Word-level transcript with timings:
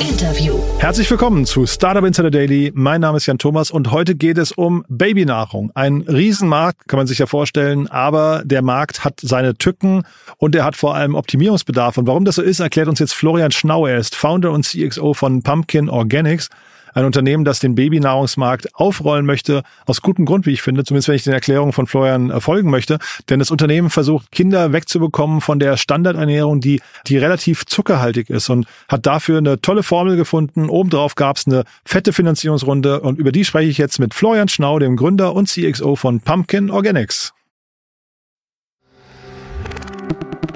Interview. 0.00 0.58
Herzlich 0.78 1.10
willkommen 1.10 1.46
zu 1.46 1.66
Startup 1.66 2.04
Insider 2.04 2.30
Daily. 2.30 2.70
Mein 2.74 3.00
Name 3.00 3.16
ist 3.16 3.26
Jan 3.26 3.38
Thomas 3.38 3.70
und 3.70 3.90
heute 3.90 4.14
geht 4.14 4.36
es 4.36 4.52
um 4.52 4.84
Babynahrung. 4.88 5.70
Ein 5.74 6.02
Riesenmarkt, 6.02 6.86
kann 6.88 6.98
man 6.98 7.06
sich 7.06 7.18
ja 7.18 7.26
vorstellen, 7.26 7.86
aber 7.88 8.42
der 8.44 8.62
Markt 8.62 9.04
hat 9.04 9.20
seine 9.20 9.56
Tücken 9.56 10.04
und 10.36 10.54
er 10.54 10.64
hat 10.64 10.76
vor 10.76 10.94
allem 10.94 11.14
Optimierungsbedarf. 11.14 11.96
Und 11.96 12.06
warum 12.06 12.24
das 12.24 12.34
so 12.34 12.42
ist, 12.42 12.60
erklärt 12.60 12.88
uns 12.88 12.98
jetzt 12.98 13.14
Florian 13.14 13.52
Schnau. 13.52 13.86
Er 13.86 13.98
ist 13.98 14.14
Founder 14.14 14.52
und 14.52 14.64
CXO 14.64 15.14
von 15.14 15.42
Pumpkin 15.42 15.88
Organics 15.88 16.50
ein 16.96 17.04
Unternehmen, 17.04 17.44
das 17.44 17.60
den 17.60 17.74
Babynahrungsmarkt 17.74 18.74
aufrollen 18.74 19.26
möchte, 19.26 19.62
aus 19.84 20.00
gutem 20.00 20.24
Grund, 20.24 20.46
wie 20.46 20.52
ich 20.52 20.62
finde, 20.62 20.82
zumindest 20.82 21.08
wenn 21.08 21.14
ich 21.14 21.24
den 21.24 21.34
Erklärungen 21.34 21.74
von 21.74 21.86
Florian 21.86 22.30
äh, 22.30 22.40
folgen 22.40 22.70
möchte. 22.70 22.98
Denn 23.28 23.38
das 23.38 23.50
Unternehmen 23.50 23.90
versucht, 23.90 24.32
Kinder 24.32 24.72
wegzubekommen 24.72 25.42
von 25.42 25.58
der 25.58 25.76
Standardernährung, 25.76 26.60
die, 26.60 26.80
die 27.06 27.18
relativ 27.18 27.66
zuckerhaltig 27.66 28.30
ist 28.30 28.48
und 28.48 28.66
hat 28.88 29.04
dafür 29.04 29.38
eine 29.38 29.60
tolle 29.60 29.82
Formel 29.82 30.16
gefunden. 30.16 30.70
Obendrauf 30.70 31.16
gab 31.16 31.36
es 31.36 31.46
eine 31.46 31.64
fette 31.84 32.14
Finanzierungsrunde 32.14 33.00
und 33.00 33.18
über 33.18 33.30
die 33.30 33.44
spreche 33.44 33.68
ich 33.68 33.76
jetzt 33.76 33.98
mit 33.98 34.14
Florian 34.14 34.48
Schnau, 34.48 34.78
dem 34.78 34.96
Gründer 34.96 35.34
und 35.34 35.50
CXO 35.50 35.96
von 35.96 36.20
Pumpkin 36.20 36.70
Organics. 36.70 37.34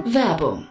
Werbung. 0.05 0.70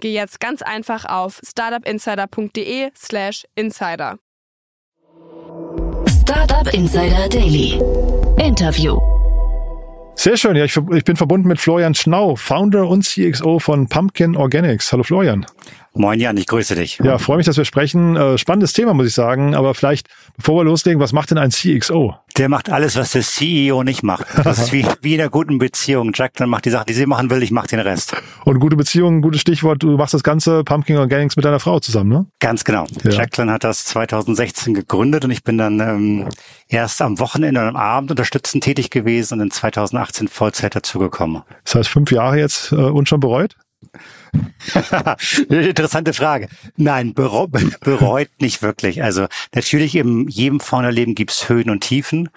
geh 0.00 0.12
jetzt 0.12 0.40
ganz 0.40 0.62
einfach 0.62 1.04
auf 1.04 1.40
startupinsider.de/slash 1.44 3.44
insider. 3.54 4.18
Startup 6.22 6.72
Insider 6.72 7.28
Daily. 7.28 7.80
Interview. 8.38 8.98
Sehr 10.14 10.36
schön. 10.36 10.54
Ja, 10.54 10.64
ich, 10.64 10.76
ich 10.76 11.04
bin 11.04 11.16
verbunden 11.16 11.48
mit 11.48 11.58
Florian 11.58 11.94
Schnau, 11.94 12.36
Founder 12.36 12.86
und 12.86 13.04
CXO 13.04 13.58
von 13.58 13.88
Pumpkin 13.88 14.36
Organics. 14.36 14.92
Hallo 14.92 15.02
Florian. 15.02 15.44
Moin 15.92 16.20
Jan, 16.20 16.36
ich 16.36 16.46
grüße 16.46 16.76
dich. 16.76 17.00
Ja, 17.02 17.18
freue 17.18 17.38
mich, 17.38 17.46
dass 17.46 17.56
wir 17.56 17.64
sprechen. 17.64 18.16
Äh, 18.16 18.38
spannendes 18.38 18.72
Thema, 18.72 18.94
muss 18.94 19.08
ich 19.08 19.14
sagen. 19.14 19.56
Aber 19.56 19.74
vielleicht, 19.74 20.08
bevor 20.36 20.60
wir 20.60 20.64
loslegen, 20.64 21.00
was 21.00 21.12
macht 21.12 21.32
denn 21.32 21.38
ein 21.38 21.50
CXO? 21.50 22.14
Der 22.38 22.48
macht 22.48 22.70
alles, 22.70 22.96
was 22.96 23.10
der 23.10 23.22
CEO 23.22 23.82
nicht 23.82 24.04
macht. 24.04 24.26
Das 24.44 24.58
ist 24.58 24.72
wie, 24.72 24.86
wie 25.02 25.14
in 25.14 25.20
einer 25.20 25.30
guten 25.30 25.58
Beziehung. 25.58 26.12
Jack 26.14 26.34
dann 26.34 26.48
macht 26.48 26.64
die 26.64 26.70
Sachen, 26.70 26.86
die 26.86 26.92
sie 26.92 27.06
machen 27.06 27.28
will, 27.28 27.42
ich 27.42 27.50
mache 27.50 27.66
den 27.66 27.80
Rest. 27.80 28.14
Und 28.44 28.60
gute 28.60 28.76
Beziehung, 28.76 29.20
gutes 29.20 29.40
Stichwort, 29.40 29.82
du 29.82 29.96
machst 29.96 30.14
das 30.14 30.22
ganze 30.22 30.62
Pumpkin 30.62 30.96
Organics 30.96 31.34
mit 31.34 31.44
deiner 31.44 31.58
Frau 31.58 31.80
zusammen, 31.80 32.10
ne? 32.10 32.26
Ganz 32.38 32.64
genau. 32.64 32.86
Ja. 33.02 33.10
Jacqueline 33.10 33.52
hat 33.52 33.64
das 33.64 33.84
2016 33.86 34.74
gegründet 34.74 35.24
und 35.24 35.32
ich 35.32 35.42
bin 35.42 35.58
dann 35.58 35.80
ähm, 35.80 36.28
erst 36.68 37.02
am 37.02 37.18
Wochenende 37.18 37.60
und 37.60 37.66
am 37.66 37.76
Abend 37.76 38.12
unterstützend 38.12 38.62
tätig 38.62 38.90
gewesen 38.90 39.34
und 39.34 39.40
in 39.40 39.50
2018 39.50 40.28
Vollzeit 40.28 40.76
dazugekommen. 40.76 41.42
Das 41.64 41.74
heißt, 41.74 41.88
fünf 41.88 42.12
Jahre 42.12 42.38
jetzt 42.38 42.70
äh, 42.70 42.76
und 42.76 43.08
schon 43.08 43.18
bereut? 43.18 43.56
Interessante 45.48 46.12
Frage. 46.12 46.48
Nein, 46.76 47.14
bereut 47.80 48.30
nicht 48.40 48.62
wirklich. 48.62 49.02
Also 49.02 49.26
natürlich 49.54 49.96
in 49.96 50.28
jedem 50.28 50.60
Founder-Leben 50.60 51.14
gibt's 51.14 51.48
Höhen 51.48 51.70
und 51.70 51.80
Tiefen. 51.80 52.28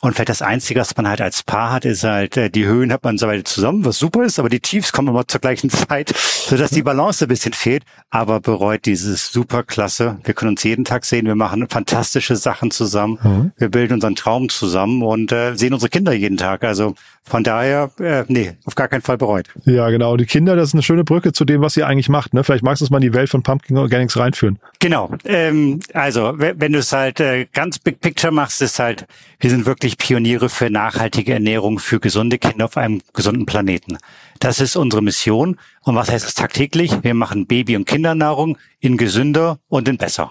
Und 0.00 0.14
vielleicht 0.14 0.28
das 0.28 0.42
Einzige, 0.42 0.78
was 0.80 0.96
man 0.96 1.08
halt 1.08 1.20
als 1.20 1.42
Paar 1.42 1.72
hat, 1.72 1.84
ist 1.84 2.04
halt, 2.04 2.36
äh, 2.36 2.50
die 2.50 2.66
Höhen 2.66 2.92
hat 2.92 3.02
man 3.02 3.18
so 3.18 3.26
weit 3.26 3.48
zusammen, 3.48 3.84
was 3.84 3.98
super 3.98 4.22
ist, 4.24 4.38
aber 4.38 4.48
die 4.48 4.60
Tiefs 4.60 4.92
kommen 4.92 5.08
immer 5.08 5.26
zur 5.26 5.40
gleichen 5.40 5.70
Zeit, 5.70 6.14
sodass 6.16 6.70
die 6.70 6.82
Balance 6.82 7.24
ein 7.24 7.28
bisschen 7.28 7.52
fehlt. 7.52 7.84
Aber 8.10 8.40
bereut 8.40 8.86
dieses 8.86 9.32
super 9.32 9.64
klasse. 9.64 10.18
Wir 10.24 10.34
können 10.34 10.52
uns 10.52 10.62
jeden 10.62 10.84
Tag 10.84 11.04
sehen, 11.04 11.26
wir 11.26 11.34
machen 11.34 11.68
fantastische 11.68 12.36
Sachen 12.36 12.70
zusammen, 12.70 13.18
mhm. 13.22 13.52
wir 13.58 13.68
bilden 13.70 13.94
unseren 13.94 14.14
Traum 14.14 14.48
zusammen 14.48 15.02
und 15.02 15.32
äh, 15.32 15.54
sehen 15.56 15.74
unsere 15.74 15.90
Kinder 15.90 16.12
jeden 16.12 16.36
Tag. 16.36 16.64
Also 16.64 16.94
von 17.28 17.44
daher, 17.44 17.90
äh, 18.00 18.24
nee, 18.28 18.52
auf 18.64 18.74
gar 18.74 18.88
keinen 18.88 19.02
Fall 19.02 19.18
bereut. 19.18 19.48
Ja, 19.64 19.90
genau. 19.90 20.16
Die 20.16 20.24
Kinder, 20.24 20.56
das 20.56 20.68
ist 20.68 20.74
eine 20.74 20.82
schöne 20.82 21.04
Brücke 21.04 21.32
zu 21.32 21.44
dem, 21.44 21.60
was 21.60 21.76
ihr 21.76 21.86
eigentlich 21.86 22.08
macht. 22.08 22.32
Ne? 22.32 22.42
Vielleicht 22.42 22.64
magst 22.64 22.80
du 22.80 22.86
es 22.86 22.90
mal 22.90 22.98
in 22.98 23.02
die 23.02 23.14
Welt 23.14 23.28
von 23.28 23.42
Pumpkin 23.42 23.76
Organics 23.76 24.16
reinführen. 24.16 24.58
Genau. 24.78 25.10
Ähm, 25.24 25.80
also, 25.92 26.34
wenn 26.36 26.72
du 26.72 26.78
es 26.78 26.92
halt 26.92 27.20
äh, 27.20 27.46
ganz 27.52 27.78
Big 27.78 28.00
Picture 28.00 28.32
machst, 28.32 28.62
ist 28.62 28.78
halt, 28.78 29.06
wir 29.40 29.50
sind 29.50 29.66
wirklich 29.66 29.87
Pioniere 29.96 30.48
für 30.48 30.68
nachhaltige 30.68 31.32
Ernährung 31.32 31.78
für 31.78 32.00
gesunde 32.00 32.38
Kinder 32.38 32.66
auf 32.66 32.76
einem 32.76 33.00
gesunden 33.14 33.46
Planeten. 33.46 33.98
Das 34.40 34.60
ist 34.60 34.76
unsere 34.76 35.02
Mission. 35.02 35.56
Und 35.82 35.94
was 35.94 36.10
heißt 36.10 36.26
es 36.26 36.34
tagtäglich? 36.34 36.92
Wir 37.02 37.14
machen 37.14 37.46
Baby- 37.46 37.76
und 37.76 37.86
Kindernahrung 37.86 38.58
in 38.80 38.96
gesünder 38.96 39.58
und 39.68 39.88
in 39.88 39.96
besser. 39.96 40.30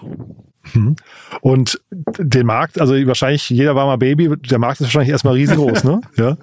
Mhm. 0.74 0.96
Und 1.40 1.80
den 1.90 2.46
Markt, 2.46 2.80
also 2.80 2.94
wahrscheinlich 3.06 3.48
jeder 3.50 3.74
war 3.74 3.86
mal 3.86 3.98
Baby, 3.98 4.36
der 4.36 4.58
Markt 4.58 4.80
ist 4.80 4.86
wahrscheinlich 4.86 5.10
erstmal 5.10 5.34
riesengroß, 5.34 5.84
ne? 5.84 6.00
Ja. 6.16 6.36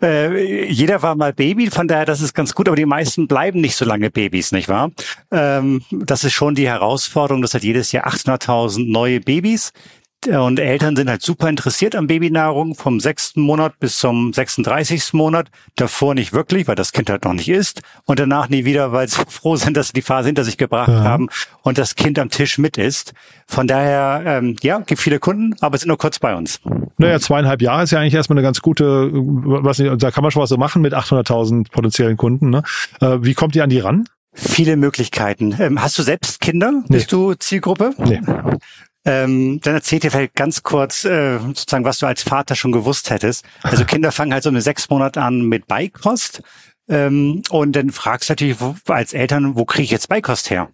Äh, 0.00 0.70
jeder 0.70 1.02
war 1.02 1.14
mal 1.14 1.32
Baby, 1.32 1.70
von 1.70 1.88
daher 1.88 2.04
das 2.04 2.20
ist 2.20 2.34
ganz 2.34 2.54
gut, 2.54 2.68
aber 2.68 2.76
die 2.76 2.86
meisten 2.86 3.26
bleiben 3.28 3.60
nicht 3.60 3.76
so 3.76 3.84
lange 3.84 4.10
Babys, 4.10 4.52
nicht 4.52 4.68
wahr? 4.68 4.90
Ähm, 5.30 5.82
das 5.90 6.24
ist 6.24 6.32
schon 6.32 6.54
die 6.54 6.68
Herausforderung, 6.68 7.42
das 7.42 7.54
hat 7.54 7.62
jedes 7.62 7.92
Jahr 7.92 8.06
800.000 8.06 8.90
neue 8.90 9.20
Babys, 9.20 9.72
und 10.28 10.60
Eltern 10.60 10.96
sind 10.96 11.10
halt 11.10 11.22
super 11.22 11.48
interessiert 11.48 11.96
an 11.96 12.06
Babynahrung 12.06 12.74
vom 12.74 13.00
sechsten 13.00 13.40
Monat 13.40 13.78
bis 13.80 13.98
zum 13.98 14.32
36. 14.32 15.12
Monat. 15.12 15.48
Davor 15.76 16.14
nicht 16.14 16.32
wirklich, 16.32 16.68
weil 16.68 16.74
das 16.74 16.92
Kind 16.92 17.10
halt 17.10 17.24
noch 17.24 17.32
nicht 17.32 17.48
isst. 17.48 17.82
Und 18.04 18.18
danach 18.18 18.48
nie 18.48 18.64
wieder, 18.64 18.92
weil 18.92 19.08
sie 19.08 19.22
froh 19.28 19.56
sind, 19.56 19.76
dass 19.76 19.88
sie 19.88 19.92
die 19.92 20.02
Phase 20.02 20.28
hinter 20.28 20.44
sich 20.44 20.58
gebracht 20.58 20.88
ja. 20.88 21.02
haben 21.02 21.28
und 21.62 21.78
das 21.78 21.94
Kind 21.94 22.18
am 22.18 22.30
Tisch 22.30 22.58
mit 22.58 22.78
isst. 22.78 23.14
Von 23.46 23.66
daher, 23.66 24.22
ähm, 24.24 24.56
ja, 24.62 24.78
gibt 24.78 25.00
viele 25.00 25.18
Kunden, 25.18 25.54
aber 25.60 25.76
sind 25.78 25.88
nur 25.88 25.98
kurz 25.98 26.18
bei 26.18 26.34
uns. 26.34 26.60
Naja, 26.98 27.18
zweieinhalb 27.18 27.60
Jahre 27.62 27.82
ist 27.82 27.90
ja 27.90 27.98
eigentlich 27.98 28.14
erstmal 28.14 28.38
eine 28.38 28.46
ganz 28.46 28.60
gute, 28.60 29.10
was 29.12 29.78
da 29.78 30.10
kann 30.10 30.22
man 30.22 30.30
schon 30.30 30.42
was 30.42 30.50
so 30.50 30.56
machen 30.56 30.82
mit 30.82 30.94
800.000 30.94 31.70
potenziellen 31.70 32.16
Kunden. 32.16 32.50
Ne? 32.50 32.62
Äh, 33.00 33.18
wie 33.22 33.34
kommt 33.34 33.56
ihr 33.56 33.64
an 33.64 33.70
die 33.70 33.80
ran? 33.80 34.04
Viele 34.34 34.76
Möglichkeiten. 34.76 35.54
Ähm, 35.58 35.82
hast 35.82 35.98
du 35.98 36.02
selbst 36.02 36.40
Kinder? 36.40 36.72
Nee. 36.72 36.96
Bist 36.96 37.12
du 37.12 37.34
Zielgruppe? 37.34 37.94
Nee. 37.98 38.20
Ähm, 39.04 39.60
dann 39.62 39.74
erzählt 39.74 40.04
dir 40.04 40.10
vielleicht 40.10 40.34
ganz 40.34 40.62
kurz, 40.62 41.04
äh, 41.04 41.38
sozusagen, 41.38 41.84
was 41.84 41.98
du 41.98 42.06
als 42.06 42.22
Vater 42.22 42.54
schon 42.54 42.70
gewusst 42.70 43.10
hättest. 43.10 43.44
Also 43.62 43.84
Kinder 43.84 44.12
fangen 44.12 44.32
halt 44.32 44.44
so 44.44 44.52
mit 44.52 44.62
sechs 44.62 44.88
Monaten 44.90 45.18
an 45.18 45.42
mit 45.42 45.66
Beikost. 45.66 46.42
Ähm, 46.88 47.42
und 47.50 47.74
dann 47.74 47.90
fragst 47.90 48.28
du 48.28 48.32
natürlich 48.32 48.60
wo, 48.60 48.76
als 48.88 49.12
Eltern, 49.12 49.56
wo 49.56 49.64
kriege 49.64 49.84
ich 49.84 49.90
jetzt 49.90 50.08
Beikost 50.08 50.50
her? 50.50 50.68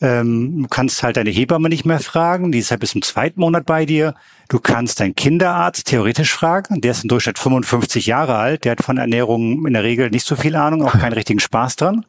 Ähm, 0.00 0.62
du 0.62 0.68
kannst 0.68 1.02
halt 1.04 1.16
deine 1.16 1.30
Hebamme 1.30 1.68
nicht 1.68 1.84
mehr 1.84 2.00
fragen, 2.00 2.50
die 2.50 2.58
ist 2.58 2.72
halt 2.72 2.80
bis 2.80 2.90
zum 2.90 3.02
zweiten 3.02 3.40
Monat 3.40 3.66
bei 3.66 3.86
dir. 3.86 4.14
Du 4.48 4.58
kannst 4.58 4.98
deinen 4.98 5.14
Kinderarzt 5.14 5.86
theoretisch 5.86 6.32
fragen, 6.32 6.80
der 6.80 6.90
ist 6.90 7.04
im 7.04 7.08
Durchschnitt 7.08 7.38
55 7.38 8.06
Jahre 8.06 8.36
alt, 8.36 8.64
der 8.64 8.72
hat 8.72 8.82
von 8.82 8.98
Ernährung 8.98 9.64
in 9.64 9.72
der 9.72 9.84
Regel 9.84 10.10
nicht 10.10 10.26
so 10.26 10.34
viel 10.34 10.56
Ahnung, 10.56 10.84
auch 10.84 10.98
keinen 10.98 11.12
richtigen 11.12 11.38
Spaß 11.38 11.76
dran. 11.76 12.04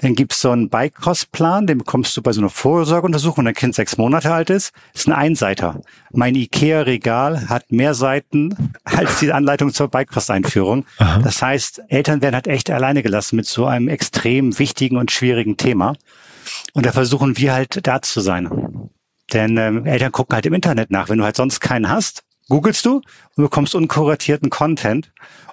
Dann 0.00 0.14
gibt's 0.14 0.40
so 0.40 0.50
einen 0.50 0.68
Beikostplan, 0.68 1.66
den 1.66 1.78
bekommst 1.78 2.16
du 2.16 2.22
bei 2.22 2.32
so 2.32 2.40
einer 2.40 2.50
Vorsorgeuntersuchung, 2.50 3.38
wenn 3.38 3.46
dein 3.46 3.54
Kind 3.54 3.74
sechs 3.74 3.98
Monate 3.98 4.32
alt 4.32 4.48
ist. 4.48 4.72
Das 4.92 5.02
ist 5.02 5.08
ein 5.08 5.12
Einseiter. 5.12 5.80
Mein 6.12 6.36
IKEA-Regal 6.36 7.48
hat 7.48 7.72
mehr 7.72 7.94
Seiten 7.94 8.72
als 8.84 9.18
die 9.18 9.32
Anleitung 9.32 9.72
zur 9.72 9.88
Beikosteinführung. 9.88 10.84
Das 11.24 11.42
heißt, 11.42 11.82
Eltern 11.88 12.22
werden 12.22 12.36
halt 12.36 12.46
echt 12.46 12.70
alleine 12.70 13.02
gelassen 13.02 13.36
mit 13.36 13.46
so 13.46 13.66
einem 13.66 13.88
extrem 13.88 14.56
wichtigen 14.58 14.98
und 14.98 15.10
schwierigen 15.10 15.56
Thema. 15.56 15.94
Und 16.74 16.86
da 16.86 16.92
versuchen 16.92 17.36
wir 17.36 17.52
halt 17.52 17.86
da 17.86 18.00
zu 18.00 18.20
sein. 18.20 18.90
Denn 19.32 19.56
ähm, 19.56 19.84
Eltern 19.84 20.12
gucken 20.12 20.34
halt 20.34 20.46
im 20.46 20.54
Internet 20.54 20.90
nach. 20.90 21.08
Wenn 21.08 21.18
du 21.18 21.24
halt 21.24 21.36
sonst 21.36 21.60
keinen 21.60 21.88
hast, 21.88 22.22
googelst 22.48 22.84
du 22.86 23.02
und 23.36 23.44
bekommst 23.44 23.74
unkuratierten 23.74 24.50
Content. 24.50 25.10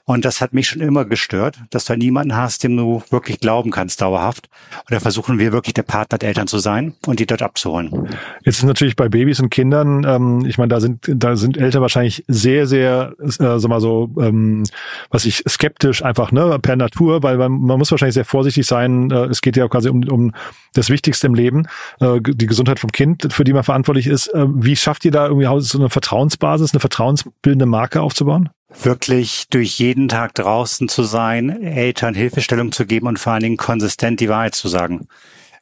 Und 0.07 0.23
das 0.23 0.39
hat 0.39 0.53
mich 0.53 0.67
schon 0.69 0.83
immer 0.83 1.03
gestört, 1.03 1.57
dass 1.71 1.85
du 1.85 1.97
niemanden 1.97 2.35
hast, 2.35 2.63
dem 2.63 2.77
du 2.77 3.01
wirklich 3.09 3.39
glauben 3.39 3.71
kannst, 3.71 4.01
dauerhaft. 4.01 4.49
Und 4.81 4.91
da 4.91 4.99
versuchen 4.99 5.39
wir 5.39 5.51
wirklich 5.51 5.73
der 5.73 5.81
Partner 5.81 6.19
der 6.19 6.29
Eltern 6.29 6.45
zu 6.45 6.59
sein 6.59 6.93
und 7.07 7.19
die 7.19 7.25
dort 7.25 7.41
abzuholen. 7.41 8.07
Jetzt 8.43 8.59
ist 8.59 8.65
natürlich 8.65 8.95
bei 8.95 9.09
Babys 9.09 9.39
und 9.39 9.49
Kindern, 9.49 10.05
ähm, 10.07 10.45
ich 10.45 10.59
meine, 10.59 10.67
da 10.67 10.79
sind, 10.79 11.09
da 11.11 11.35
sind 11.35 11.57
Eltern 11.57 11.81
wahrscheinlich 11.81 12.23
sehr, 12.27 12.67
sehr, 12.67 13.15
äh, 13.19 13.29
sag 13.29 13.67
mal 13.67 13.81
so, 13.81 14.11
ähm, 14.19 14.65
was 15.09 15.25
ich 15.25 15.43
skeptisch 15.49 16.03
einfach, 16.03 16.31
ne, 16.31 16.59
per 16.61 16.75
Natur, 16.75 17.23
weil 17.23 17.37
man, 17.37 17.51
man 17.53 17.79
muss 17.79 17.89
wahrscheinlich 17.89 18.13
sehr 18.13 18.25
vorsichtig 18.25 18.67
sein. 18.67 19.09
Äh, 19.09 19.25
es 19.25 19.41
geht 19.41 19.57
ja 19.57 19.67
quasi 19.67 19.89
um, 19.89 20.07
um 20.07 20.33
das 20.73 20.91
Wichtigste 20.91 21.25
im 21.25 21.33
Leben, 21.33 21.67
äh, 21.99 22.19
die 22.21 22.45
Gesundheit 22.45 22.79
vom 22.79 22.91
Kind, 22.91 23.33
für 23.33 23.43
die 23.43 23.53
man 23.53 23.63
verantwortlich 23.63 24.05
ist. 24.05 24.27
Äh, 24.27 24.45
wie 24.49 24.75
schafft 24.75 25.03
ihr 25.05 25.11
da 25.11 25.25
irgendwie 25.25 25.47
so 25.61 25.79
eine 25.79 25.89
Vertrauensbasis, 25.89 26.73
eine 26.73 26.79
vertrauensbildende 26.85 27.65
Marke 27.65 28.01
aufzubauen? 28.01 28.49
wirklich 28.81 29.45
durch 29.49 29.79
jeden 29.79 30.09
Tag 30.09 30.33
draußen 30.33 30.89
zu 30.89 31.03
sein, 31.03 31.61
Eltern 31.63 32.13
Hilfestellung 32.13 32.71
zu 32.71 32.85
geben 32.85 33.07
und 33.07 33.19
vor 33.19 33.33
allen 33.33 33.43
Dingen 33.43 33.57
konsistent 33.57 34.19
die 34.19 34.29
Wahrheit 34.29 34.55
zu 34.55 34.67
sagen. 34.67 35.07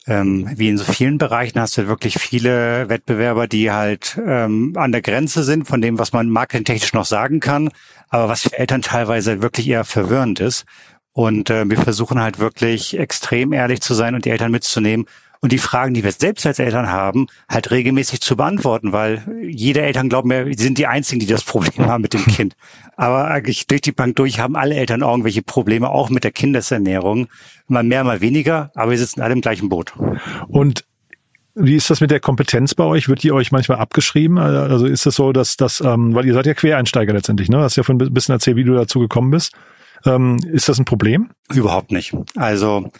Ähm, 0.05 0.49
wie 0.55 0.67
in 0.67 0.77
so 0.77 0.83
vielen 0.83 1.17
Bereichen 1.17 1.59
hast 1.59 1.77
du 1.77 1.87
wirklich 1.87 2.15
viele 2.15 2.89
Wettbewerber, 2.89 3.47
die 3.47 3.71
halt 3.71 4.19
ähm, 4.25 4.73
an 4.75 4.91
der 4.91 5.01
Grenze 5.01 5.43
sind 5.43 5.67
von 5.67 5.79
dem, 5.79 5.97
was 5.99 6.11
man 6.11 6.29
marketingtechnisch 6.29 6.93
noch 6.93 7.05
sagen 7.05 7.39
kann, 7.39 7.69
aber 8.09 8.27
was 8.29 8.41
für 8.41 8.57
Eltern 8.57 8.81
teilweise 8.81 9.41
wirklich 9.41 9.67
eher 9.67 9.85
verwirrend 9.85 10.39
ist. 10.39 10.65
Und 11.13 11.49
äh, 11.51 11.69
wir 11.69 11.77
versuchen 11.77 12.19
halt 12.19 12.39
wirklich 12.39 12.97
extrem 12.97 13.53
ehrlich 13.53 13.81
zu 13.81 13.93
sein 13.93 14.15
und 14.15 14.25
die 14.25 14.31
Eltern 14.31 14.51
mitzunehmen 14.51 15.05
und 15.43 15.51
die 15.51 15.57
Fragen, 15.57 15.93
die 15.93 16.05
wir 16.05 16.13
selbst 16.13 16.45
als 16.45 16.57
Eltern 16.57 16.89
haben, 16.89 17.27
halt 17.49 17.69
regelmäßig 17.69 18.21
zu 18.21 18.37
beantworten, 18.37 18.93
weil 18.93 19.25
jede 19.45 19.81
Eltern 19.81 20.07
glauben, 20.07 20.29
wir 20.29 20.57
sind 20.57 20.77
die 20.77 20.87
Einzigen, 20.87 21.19
die 21.19 21.25
das 21.25 21.43
Problem 21.43 21.85
haben 21.85 22.01
mit 22.01 22.13
dem 22.13 22.23
Kind. 22.25 22.55
Aber 22.95 23.25
eigentlich 23.25 23.67
durch 23.67 23.81
die 23.81 23.91
Bank 23.91 24.15
durch 24.15 24.39
haben 24.39 24.55
alle 24.55 24.75
Eltern 24.75 25.01
irgendwelche 25.01 25.41
Probleme, 25.41 25.89
auch 25.89 26.09
mit 26.09 26.23
der 26.23 26.31
Kindesernährung. 26.31 27.27
Mal 27.67 27.83
mehr, 27.83 28.05
mal 28.05 28.21
weniger, 28.21 28.71
aber 28.73 28.91
wir 28.91 28.97
sitzen 28.97 29.19
alle 29.19 29.33
im 29.33 29.41
gleichen 29.41 29.67
Boot. 29.67 29.93
Und 30.47 30.85
wie 31.55 31.75
ist 31.75 31.89
das 31.89 31.99
mit 31.99 32.09
der 32.09 32.21
Kompetenz 32.21 32.73
bei 32.73 32.85
euch? 32.85 33.09
Wird 33.09 33.21
die 33.23 33.33
euch 33.33 33.51
manchmal 33.51 33.79
abgeschrieben? 33.79 34.37
Also 34.37 34.85
ist 34.85 35.05
es 35.05 35.15
so, 35.15 35.33
dass 35.33 35.57
das, 35.57 35.81
ähm, 35.81 36.15
weil 36.15 36.25
ihr 36.25 36.33
seid 36.35 36.45
ja 36.45 36.53
Quereinsteiger 36.53 37.11
letztendlich, 37.11 37.49
ne? 37.49 37.57
Hast 37.57 37.75
ja 37.75 37.83
von 37.83 38.01
ein 38.01 38.13
bisschen 38.13 38.31
erzählt, 38.31 38.55
wie 38.55 38.63
du 38.63 38.75
dazu 38.75 39.01
gekommen 39.01 39.31
bist. 39.31 39.51
Ähm, 40.05 40.37
ist 40.51 40.69
das 40.69 40.79
ein 40.79 40.85
Problem? 40.85 41.31
Überhaupt 41.53 41.91
nicht. 41.91 42.15
Also 42.35 42.91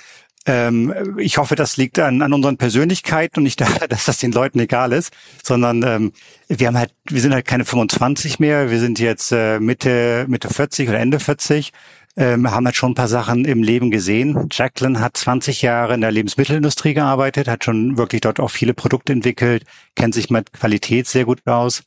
ähm, 0.45 1.17
ich 1.17 1.37
hoffe, 1.37 1.55
das 1.55 1.77
liegt 1.77 1.99
an, 1.99 2.21
an 2.21 2.33
unseren 2.33 2.57
Persönlichkeiten 2.57 3.39
und 3.39 3.43
nicht 3.43 3.61
daran, 3.61 3.77
dass 3.89 4.05
das 4.05 4.19
den 4.19 4.31
Leuten 4.31 4.59
egal 4.59 4.91
ist, 4.91 5.13
sondern 5.43 5.83
ähm, 5.83 6.13
wir 6.47 6.67
haben 6.67 6.77
halt, 6.77 6.93
wir 7.05 7.21
sind 7.21 7.33
halt 7.33 7.45
keine 7.45 7.65
25 7.65 8.39
mehr, 8.39 8.69
wir 8.69 8.79
sind 8.79 8.99
jetzt 8.99 9.31
äh, 9.31 9.59
Mitte, 9.59 10.25
Mitte 10.27 10.49
40 10.49 10.89
oder 10.89 10.99
Ende 10.99 11.19
40 11.19 11.71
ähm, 12.15 12.49
haben 12.51 12.65
halt 12.65 12.75
schon 12.75 12.91
ein 12.91 12.95
paar 12.95 13.07
Sachen 13.07 13.45
im 13.45 13.63
Leben 13.63 13.89
gesehen. 13.89 14.47
Jacqueline 14.51 14.99
hat 14.99 15.17
20 15.17 15.61
Jahre 15.61 15.95
in 15.95 16.01
der 16.01 16.11
Lebensmittelindustrie 16.11 16.93
gearbeitet, 16.93 17.47
hat 17.47 17.63
schon 17.63 17.97
wirklich 17.97 18.21
dort 18.21 18.39
auch 18.39 18.51
viele 18.51 18.73
Produkte 18.73 19.13
entwickelt, 19.13 19.63
kennt 19.95 20.13
sich 20.13 20.29
mit 20.29 20.53
Qualität 20.53 21.07
sehr 21.07 21.25
gut 21.25 21.45
aus. 21.47 21.83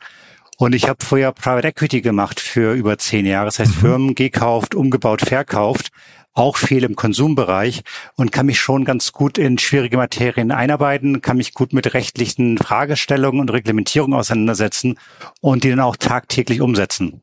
Und 0.58 0.74
ich 0.74 0.88
habe 0.88 1.04
vorher 1.04 1.32
Private 1.32 1.68
Equity 1.68 2.00
gemacht 2.00 2.40
für 2.40 2.72
über 2.72 2.98
zehn 2.98 3.26
Jahre. 3.26 3.46
Das 3.46 3.58
heißt, 3.58 3.76
mhm. 3.76 3.80
Firmen 3.80 4.14
gekauft, 4.14 4.74
umgebaut, 4.74 5.20
verkauft 5.20 5.90
auch 6.36 6.56
viel 6.56 6.84
im 6.84 6.96
Konsumbereich 6.96 7.82
und 8.14 8.30
kann 8.30 8.46
mich 8.46 8.60
schon 8.60 8.84
ganz 8.84 9.12
gut 9.12 9.38
in 9.38 9.58
schwierige 9.58 9.96
Materien 9.96 10.50
einarbeiten, 10.52 11.22
kann 11.22 11.38
mich 11.38 11.54
gut 11.54 11.72
mit 11.72 11.94
rechtlichen 11.94 12.58
Fragestellungen 12.58 13.40
und 13.40 13.50
Reglementierungen 13.50 14.18
auseinandersetzen 14.18 14.98
und 15.40 15.64
die 15.64 15.70
dann 15.70 15.80
auch 15.80 15.96
tagtäglich 15.96 16.60
umsetzen. 16.60 17.22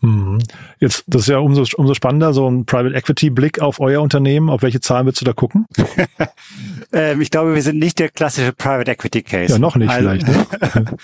Mhm. 0.00 0.38
Jetzt, 0.78 1.04
das 1.06 1.22
ist 1.22 1.28
ja 1.28 1.38
umso, 1.38 1.64
umso 1.76 1.94
spannender, 1.94 2.32
so 2.32 2.48
ein 2.48 2.66
Private 2.66 2.94
Equity 2.94 3.30
Blick 3.30 3.60
auf 3.60 3.80
euer 3.80 4.00
Unternehmen. 4.00 4.48
Auf 4.48 4.62
welche 4.62 4.80
Zahlen 4.80 5.06
willst 5.06 5.20
du 5.20 5.24
da 5.24 5.32
gucken? 5.32 5.66
ähm, 6.92 7.20
ich 7.20 7.30
glaube, 7.30 7.54
wir 7.54 7.62
sind 7.62 7.78
nicht 7.78 7.98
der 7.98 8.08
klassische 8.08 8.52
Private 8.52 8.90
Equity 8.90 9.22
Case. 9.22 9.54
Ja, 9.54 9.58
noch 9.58 9.76
nicht 9.76 9.90
also, 9.90 10.08
vielleicht. 10.08 10.28
Ne? 10.28 10.46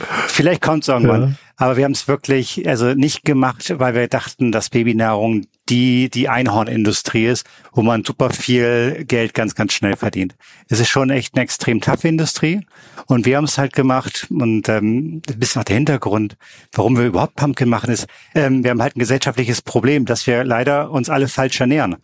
vielleicht 0.29 0.63
kommt 0.63 0.85
es 0.85 0.89
irgendwann. 0.89 1.23
Ja. 1.23 1.35
Aber 1.57 1.77
wir 1.77 1.85
haben 1.85 1.93
es 1.93 2.07
wirklich 2.07 2.69
also 2.69 2.95
nicht 2.95 3.25
gemacht, 3.25 3.73
weil 3.79 3.95
wir 3.95 4.09
dachten, 4.09 4.53
dass 4.53 4.71
Babynahrung 4.71 5.47
die 5.69 6.11
die 6.11 6.29
Einhornindustrie 6.29 7.27
ist, 7.27 7.47
wo 7.73 7.83
man 7.83 8.05
super 8.05 8.31
viel 8.31 9.05
Geld 9.07 9.35
ganz, 9.35 9.55
ganz 9.55 9.73
schnell 9.73 9.97
verdient. 9.97 10.35
Es 10.69 10.81
ist 10.81 10.89
schon 10.89 11.11
echt 11.11 11.35
eine 11.35 11.43
extrem 11.43 11.81
taffe 11.81 12.09
Industrie 12.09 12.67
und 13.07 13.27
wir 13.27 13.37
haben 13.37 13.45
es 13.45 13.59
halt 13.59 13.73
gemacht 13.73 14.27
und 14.31 14.69
ähm, 14.69 15.23
ein 15.29 15.39
bisschen 15.39 15.61
noch 15.61 15.65
der 15.65 15.77
Hintergrund, 15.77 16.37
warum 16.73 16.97
wir 16.97 17.07
überhaupt 17.07 17.37
Pumpkin 17.37 17.69
machen, 17.69 17.91
ist, 17.91 18.07
ähm, 18.35 18.63
wir 18.63 18.71
haben 18.71 18.83
halt 18.83 18.97
ein 18.97 19.01
gesellschaftliches 19.01 19.63
Problem, 19.63 20.05
dass 20.05 20.27
wir 20.27 20.45
leider 20.45 20.91
uns 20.91 21.09
alle 21.09 21.29
falsch 21.29 21.61
ernähren. 21.61 21.97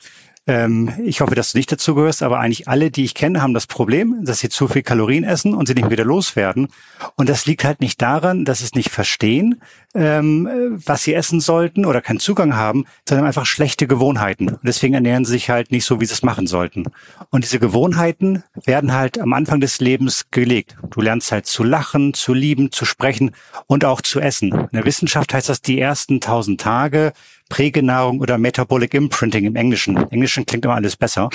Ähm, 0.46 0.92
ich 1.04 1.20
hoffe, 1.20 1.34
dass 1.34 1.52
du 1.52 1.58
nicht 1.58 1.70
dazu 1.70 1.94
gehörst, 1.94 2.22
aber 2.22 2.40
eigentlich 2.40 2.66
alle, 2.66 2.90
die 2.90 3.04
ich 3.04 3.14
kenne, 3.14 3.42
haben 3.42 3.52
das 3.52 3.66
Problem, 3.66 4.25
dass 4.25 4.40
sie 4.40 4.48
zu 4.48 4.69
viel 4.69 4.82
Kalorien 4.82 5.22
essen 5.22 5.54
und 5.54 5.66
sie 5.66 5.75
nicht 5.75 5.90
wieder 5.90 6.04
loswerden. 6.04 6.69
Und 7.16 7.28
das 7.28 7.44
liegt 7.46 7.64
halt 7.64 7.81
nicht 7.81 8.00
daran, 8.00 8.44
dass 8.44 8.60
sie 8.60 8.64
es 8.64 8.75
nicht 8.75 8.90
verstehen, 8.90 9.60
ähm, 9.94 10.48
was 10.84 11.04
sie 11.04 11.14
essen 11.14 11.40
sollten 11.40 11.84
oder 11.84 12.00
keinen 12.00 12.20
Zugang 12.20 12.56
haben, 12.56 12.87
sondern 13.06 13.26
einfach 13.26 13.44
schlechte 13.44 13.87
Gewohnheiten. 13.87 14.48
Und 14.48 14.60
deswegen 14.64 14.94
ernähren 14.94 15.25
sie 15.25 15.32
sich 15.32 15.50
halt 15.50 15.72
nicht 15.72 15.84
so, 15.84 16.00
wie 16.00 16.06
sie 16.06 16.14
es 16.14 16.22
machen 16.22 16.46
sollten. 16.46 16.84
Und 17.31 17.44
diese 17.44 17.58
Gewohnheiten 17.58 18.43
werden 18.64 18.93
halt 18.94 19.19
am 19.19 19.34
Anfang 19.34 19.60
des 19.60 19.81
Lebens 19.81 20.31
gelegt. 20.31 20.76
Du 20.90 21.02
lernst 21.02 21.32
halt 21.32 21.46
zu 21.46 21.64
lachen, 21.64 22.14
zu 22.14 22.32
lieben, 22.32 22.72
zu 22.72 22.86
sprechen 22.86 23.32
und 23.66 23.84
auch 23.84 24.00
zu 24.00 24.20
essen. 24.20 24.52
In 24.52 24.69
der 24.72 24.84
Wissenschaft 24.86 25.34
heißt 25.34 25.50
das 25.50 25.60
die 25.60 25.78
ersten 25.78 26.20
tausend 26.20 26.60
Tage 26.60 27.12
Prägenahrung 27.50 28.20
oder 28.20 28.38
Metabolic 28.38 28.94
Imprinting 28.94 29.44
im 29.44 29.56
Englischen. 29.56 29.97
Im 29.97 30.08
Englischen 30.11 30.47
klingt 30.47 30.64
immer 30.64 30.76
alles 30.76 30.97
besser. 30.97 31.29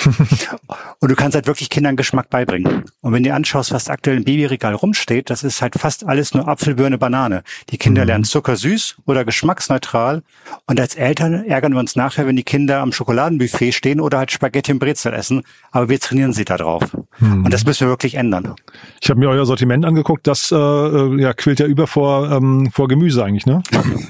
und 0.98 1.08
du 1.08 1.14
kannst 1.14 1.36
halt 1.36 1.46
wirklich 1.46 1.70
Kindern 1.70 1.94
Geschmack 1.94 2.30
beibringen. 2.30 2.84
Und 3.02 3.12
wenn 3.12 3.22
du 3.22 3.28
dir 3.28 3.36
anschaust, 3.36 3.72
was 3.72 3.88
aktuell 3.88 4.16
im 4.16 4.24
Babyregal 4.24 4.74
rumsteht, 4.74 5.30
das 5.30 5.44
ist 5.44 5.62
halt 5.62 5.74
fast 5.76 6.04
alles 6.06 6.34
nur 6.34 6.48
Apfel, 6.48 6.74
Birne, 6.74 6.98
Banane. 6.98 7.44
Die 7.70 7.78
Kinder 7.78 8.02
mhm. 8.02 8.08
lernen 8.08 8.24
zuckersüß 8.24 8.96
oder 9.04 9.24
geschmacksneutral. 9.24 10.22
Und 10.66 10.80
als 10.80 10.96
Eltern 10.96 11.44
ärgern 11.44 11.74
wir 11.74 11.80
uns 11.80 11.94
nachher, 11.94 12.26
wenn 12.26 12.34
die 12.34 12.44
Kinder 12.44 12.80
am 12.80 12.92
Schokoladenbuffet 12.92 13.72
stehen 13.72 14.00
oder 14.00 14.18
halt 14.18 14.32
Spaghetti 14.32 14.72
und 14.72 14.78
Brezel 14.78 15.12
essen. 15.12 15.42
Aber 15.70 15.88
wir 15.88 16.00
trainieren 16.00 16.32
sie 16.32 16.46
da 16.46 16.56
drauf. 16.56 16.82
Mhm. 17.20 17.44
Und 17.44 17.52
das 17.52 17.64
müssen 17.66 17.86
wir 17.86 17.90
wirklich 17.90 18.14
ändern. 18.14 18.54
Ich 19.02 19.10
habe 19.10 19.20
mir 19.20 19.28
euer 19.28 19.44
Sortiment 19.44 19.84
angeguckt. 19.84 20.26
Das 20.26 20.50
äh, 20.50 20.56
äh 20.56 21.20
ja, 21.20 21.34
quillt 21.34 21.60
ja 21.60 21.66
über 21.66 21.86
vor, 21.86 22.30
ähm, 22.32 22.70
vor 22.72 22.88
Gemüse 22.88 23.22
eigentlich, 23.22 23.44
ne? 23.44 23.62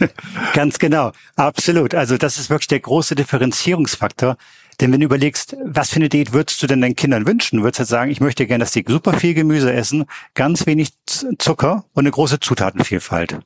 Ganz 0.55 0.79
genau. 0.79 1.11
Absolut. 1.35 1.96
Also 1.97 2.17
das 2.19 2.39
ist 2.39 2.51
wirklich 2.51 2.69
der 2.69 2.81
große 2.81 3.15
Differenzierungsfaktor. 3.15 4.37
Denn 4.81 4.93
wenn 4.93 5.01
du 5.01 5.07
überlegst, 5.07 5.57
was 5.65 5.91
für 5.91 5.97
eine 5.97 6.09
Diät 6.09 6.33
würdest 6.33 6.63
du 6.63 6.67
denn 6.67 6.83
deinen 6.83 6.97
Kindern 6.97 7.27
wünschen, 7.27 7.63
würdest 7.63 7.79
du 7.79 7.81
halt 7.81 7.89
sagen, 7.89 8.11
ich 8.11 8.21
möchte 8.21 8.47
gerne, 8.47 8.63
dass 8.63 8.73
die 8.73 8.85
super 8.87 9.15
viel 9.15 9.33
Gemüse 9.33 9.73
essen, 9.73 10.05
ganz 10.35 10.67
wenig 10.67 10.91
Zucker 11.39 11.85
und 11.95 12.03
eine 12.03 12.11
große 12.11 12.41
Zutatenvielfalt. 12.41 13.39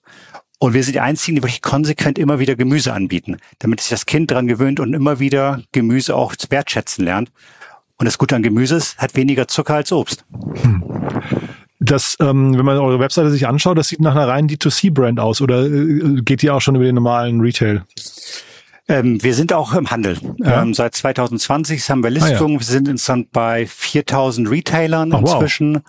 Und 0.59 0.75
wir 0.75 0.83
sind 0.83 0.95
die 0.95 1.01
Einzigen, 1.01 1.37
die 1.37 1.43
wirklich 1.43 1.63
konsequent 1.63 2.19
immer 2.19 2.39
wieder 2.41 2.57
Gemüse 2.57 2.93
anbieten, 2.93 3.37
damit 3.61 3.81
sich 3.81 3.91
das 3.91 4.07
Kind 4.07 4.31
dran 4.31 4.47
gewöhnt 4.47 4.81
und 4.81 4.93
immer 4.93 5.21
wieder 5.21 5.63
Gemüse 5.73 6.17
auch 6.17 6.35
zu 6.35 6.51
wertschätzen 6.51 7.05
lernt. 7.05 7.31
Und 7.97 8.07
das 8.07 8.19
Gute 8.19 8.35
an 8.35 8.43
Gemüse 8.43 8.77
ist, 8.77 8.99
hat 8.99 9.15
weniger 9.15 9.47
Zucker 9.47 9.75
als 9.75 9.93
Obst. 9.93 10.25
Hm. 10.63 10.83
Das, 11.91 12.17
ähm, 12.21 12.57
wenn 12.57 12.65
man 12.65 12.79
eure 12.79 13.01
Webseite 13.01 13.31
sich 13.31 13.49
anschaut, 13.49 13.77
das 13.77 13.89
sieht 13.89 14.01
nach 14.01 14.15
einer 14.15 14.29
reinen 14.29 14.49
D2C-Brand 14.49 15.19
aus 15.19 15.41
oder 15.41 15.67
äh, 15.67 16.23
geht 16.23 16.43
die 16.43 16.51
auch 16.51 16.61
schon 16.61 16.77
über 16.77 16.85
den 16.85 16.95
normalen 16.95 17.41
Retail? 17.41 17.83
Ähm, 18.87 19.21
wir 19.23 19.35
sind 19.35 19.53
auch 19.53 19.75
im 19.75 19.91
Handel. 19.91 20.17
Ja? 20.39 20.63
Ähm, 20.63 20.73
seit 20.73 20.95
2020 20.95 21.91
haben 21.91 22.05
wir 22.05 22.11
Listungen. 22.11 22.51
Ah, 22.51 22.53
ja. 22.53 22.61
Wir 22.61 22.67
sind 22.67 22.87
insgesamt 22.87 23.33
bei 23.33 23.67
4000 23.67 24.49
Retailern 24.49 25.13
oh, 25.13 25.19
inzwischen. 25.19 25.75
Wow. 25.75 25.83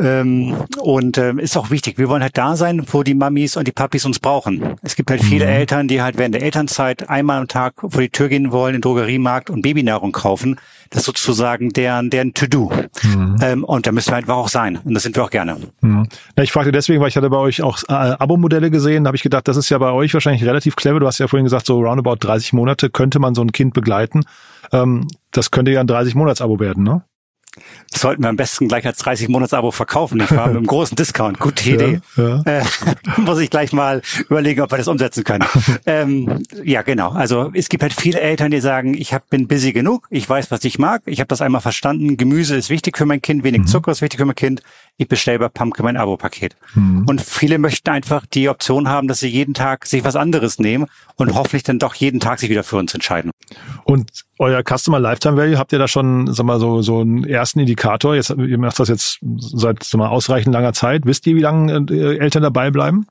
Ähm, 0.00 0.56
und 0.78 1.18
ähm, 1.18 1.38
ist 1.38 1.56
auch 1.56 1.70
wichtig. 1.70 1.98
Wir 1.98 2.08
wollen 2.08 2.22
halt 2.22 2.36
da 2.36 2.56
sein, 2.56 2.84
wo 2.90 3.02
die 3.02 3.14
Mamis 3.14 3.56
und 3.56 3.66
die 3.66 3.72
Papis 3.72 4.04
uns 4.04 4.18
brauchen. 4.18 4.76
Es 4.82 4.96
gibt 4.96 5.10
halt 5.10 5.22
viele 5.22 5.46
mhm. 5.46 5.52
Eltern, 5.52 5.88
die 5.88 6.02
halt 6.02 6.18
während 6.18 6.34
der 6.34 6.42
Elternzeit 6.42 7.08
einmal 7.08 7.40
am 7.40 7.48
Tag 7.48 7.74
vor 7.80 8.00
die 8.00 8.10
Tür 8.10 8.28
gehen 8.28 8.52
wollen, 8.52 8.74
in 8.74 8.80
den 8.80 8.82
Drogeriemarkt 8.82 9.50
und 9.50 9.62
Babynahrung 9.62 10.12
kaufen. 10.12 10.60
Das 10.90 11.00
ist 11.00 11.06
sozusagen 11.06 11.70
deren, 11.70 12.10
deren 12.10 12.34
To-Do. 12.34 12.70
Mhm. 13.02 13.36
Ähm, 13.40 13.64
und 13.64 13.86
da 13.86 13.92
müssen 13.92 14.10
wir 14.10 14.16
einfach 14.16 14.36
auch 14.36 14.48
sein. 14.48 14.78
Und 14.84 14.94
das 14.94 15.02
sind 15.02 15.16
wir 15.16 15.24
auch 15.24 15.30
gerne. 15.30 15.56
Mhm. 15.80 16.08
Ja, 16.36 16.44
ich 16.44 16.52
fragte 16.52 16.72
deswegen, 16.72 17.00
weil 17.00 17.08
ich 17.08 17.16
hatte 17.16 17.30
bei 17.30 17.38
euch 17.38 17.62
auch 17.62 17.78
äh, 17.88 17.92
Abo-Modelle 17.92 18.70
gesehen. 18.70 19.04
Da 19.04 19.08
habe 19.08 19.16
ich 19.16 19.22
gedacht, 19.22 19.48
das 19.48 19.56
ist 19.56 19.70
ja 19.70 19.78
bei 19.78 19.90
euch 19.90 20.12
wahrscheinlich 20.14 20.44
relativ 20.44 20.76
clever. 20.76 21.00
Du 21.00 21.06
hast 21.06 21.18
ja 21.18 21.28
vorhin 21.28 21.44
gesagt, 21.44 21.66
so 21.66 21.80
roundabout 21.80 22.16
30 22.20 22.52
Monate 22.52 22.90
könnte 22.90 23.18
man 23.18 23.34
so 23.34 23.42
ein 23.42 23.52
Kind 23.52 23.74
begleiten. 23.74 24.24
Ähm, 24.72 25.08
das 25.30 25.50
könnte 25.50 25.70
ja 25.70 25.80
ein 25.80 25.88
30-Monats-Abo 25.88 26.60
werden, 26.60 26.82
ne? 26.82 27.02
Das 27.90 28.02
sollten 28.02 28.22
wir 28.22 28.28
am 28.28 28.36
besten 28.36 28.68
gleich 28.68 28.86
als 28.86 29.02
30-Monats-Abo 29.04 29.70
verkaufen, 29.70 30.18
nicht 30.18 30.30
wahr? 30.36 30.48
Mit 30.48 30.56
einem 30.56 30.66
großen 30.66 30.96
Discount. 30.96 31.38
Gute 31.38 31.70
Idee. 31.70 32.00
Ja, 32.16 32.42
ja. 32.46 32.60
Äh, 32.60 32.64
muss 33.20 33.38
ich 33.38 33.50
gleich 33.50 33.72
mal 33.72 34.02
überlegen, 34.28 34.60
ob 34.60 34.70
wir 34.70 34.78
das 34.78 34.88
umsetzen 34.88 35.24
können. 35.24 35.44
ähm, 35.86 36.42
ja, 36.62 36.82
genau. 36.82 37.10
Also 37.10 37.50
es 37.54 37.68
gibt 37.68 37.82
halt 37.82 37.92
viele 37.92 38.20
Eltern, 38.20 38.50
die 38.50 38.60
sagen, 38.60 38.94
ich 38.94 39.14
hab, 39.14 39.28
bin 39.30 39.48
busy 39.48 39.72
genug, 39.72 40.06
ich 40.10 40.28
weiß, 40.28 40.50
was 40.50 40.64
ich 40.64 40.78
mag, 40.78 41.02
ich 41.06 41.20
habe 41.20 41.28
das 41.28 41.40
einmal 41.40 41.60
verstanden, 41.60 42.16
Gemüse 42.16 42.56
ist 42.56 42.70
wichtig 42.70 42.98
für 42.98 43.06
mein 43.06 43.22
Kind, 43.22 43.44
wenig 43.44 43.62
mhm. 43.62 43.66
Zucker 43.66 43.92
ist 43.92 44.02
wichtig 44.02 44.18
für 44.18 44.26
mein 44.26 44.36
Kind, 44.36 44.62
ich 44.98 45.08
bestelle 45.08 45.38
bei 45.38 45.48
Pumpkin 45.48 45.84
mein 45.84 45.96
Abo-Paket. 45.96 46.56
Mhm. 46.74 47.04
Und 47.06 47.20
viele 47.20 47.58
möchten 47.58 47.90
einfach 47.90 48.24
die 48.26 48.48
Option 48.48 48.88
haben, 48.88 49.08
dass 49.08 49.20
sie 49.20 49.28
jeden 49.28 49.54
Tag 49.54 49.86
sich 49.86 50.04
was 50.04 50.16
anderes 50.16 50.58
nehmen 50.58 50.86
und 51.16 51.34
hoffentlich 51.34 51.62
dann 51.62 51.78
doch 51.78 51.94
jeden 51.94 52.20
Tag 52.20 52.38
sich 52.38 52.48
wieder 52.48 52.64
für 52.64 52.76
uns 52.76 52.94
entscheiden. 52.94 53.30
Und 53.84 54.10
euer 54.38 54.62
Customer 54.62 54.98
Lifetime 54.98 55.36
Value, 55.36 55.58
habt 55.58 55.72
ihr 55.72 55.78
da 55.78 55.88
schon, 55.88 56.32
sag 56.32 56.46
mal, 56.46 56.58
so, 56.58 56.82
so 56.82 57.00
einen 57.00 57.24
ersten 57.24 57.60
Indikator? 57.60 58.14
Jetzt, 58.14 58.30
ihr 58.30 58.58
macht 58.58 58.78
das 58.78 58.88
jetzt 58.88 59.18
seit, 59.36 59.82
sag 59.82 59.98
mal, 59.98 60.08
ausreichend 60.08 60.54
langer 60.54 60.72
Zeit. 60.72 61.02
Wisst 61.04 61.26
ihr, 61.26 61.36
wie 61.36 61.40
lange 61.40 61.86
äh, 61.90 62.18
Eltern 62.18 62.42
dabei 62.42 62.70
bleiben? 62.70 63.06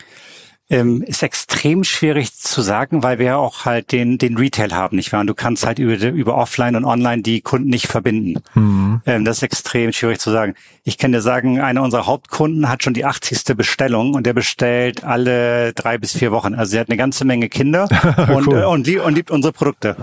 Ähm, 0.69 1.03
ist 1.03 1.21
extrem 1.21 1.83
schwierig 1.83 2.33
zu 2.33 2.61
sagen, 2.61 3.03
weil 3.03 3.19
wir 3.19 3.25
ja 3.25 3.37
auch 3.37 3.65
halt 3.65 3.91
den, 3.91 4.17
den 4.17 4.35
Retail 4.35 4.71
haben, 4.73 4.95
nicht 4.95 5.13
wahr? 5.13 5.21
Und 5.21 5.27
du 5.27 5.35
kannst 5.35 5.65
halt 5.65 5.77
über, 5.77 5.95
über 5.95 6.35
Offline 6.35 6.75
und 6.75 6.85
Online 6.85 7.21
die 7.21 7.41
Kunden 7.41 7.69
nicht 7.69 7.87
verbinden. 7.87 8.41
Mhm. 8.55 9.01
Ähm, 9.05 9.25
das 9.25 9.37
ist 9.37 9.43
extrem 9.43 9.91
schwierig 9.93 10.19
zu 10.19 10.31
sagen. 10.31 10.55
Ich 10.83 10.97
kann 10.97 11.11
dir 11.11 11.21
sagen, 11.21 11.59
einer 11.59 11.83
unserer 11.83 12.07
Hauptkunden 12.07 12.67
hat 12.67 12.83
schon 12.83 12.95
die 12.95 13.05
80. 13.05 13.55
Bestellung 13.55 14.15
und 14.15 14.25
der 14.25 14.33
bestellt 14.33 15.03
alle 15.03 15.73
drei 15.73 15.99
bis 15.99 16.17
vier 16.17 16.31
Wochen. 16.31 16.55
Also 16.55 16.77
er 16.77 16.81
hat 16.81 16.89
eine 16.89 16.97
ganze 16.97 17.25
Menge 17.25 17.47
Kinder 17.47 17.87
und, 18.33 18.47
cool. 18.47 18.61
äh, 18.61 18.65
und, 18.65 18.87
lieb, 18.87 19.05
und 19.05 19.13
liebt 19.13 19.29
unsere 19.29 19.53
Produkte. 19.53 19.95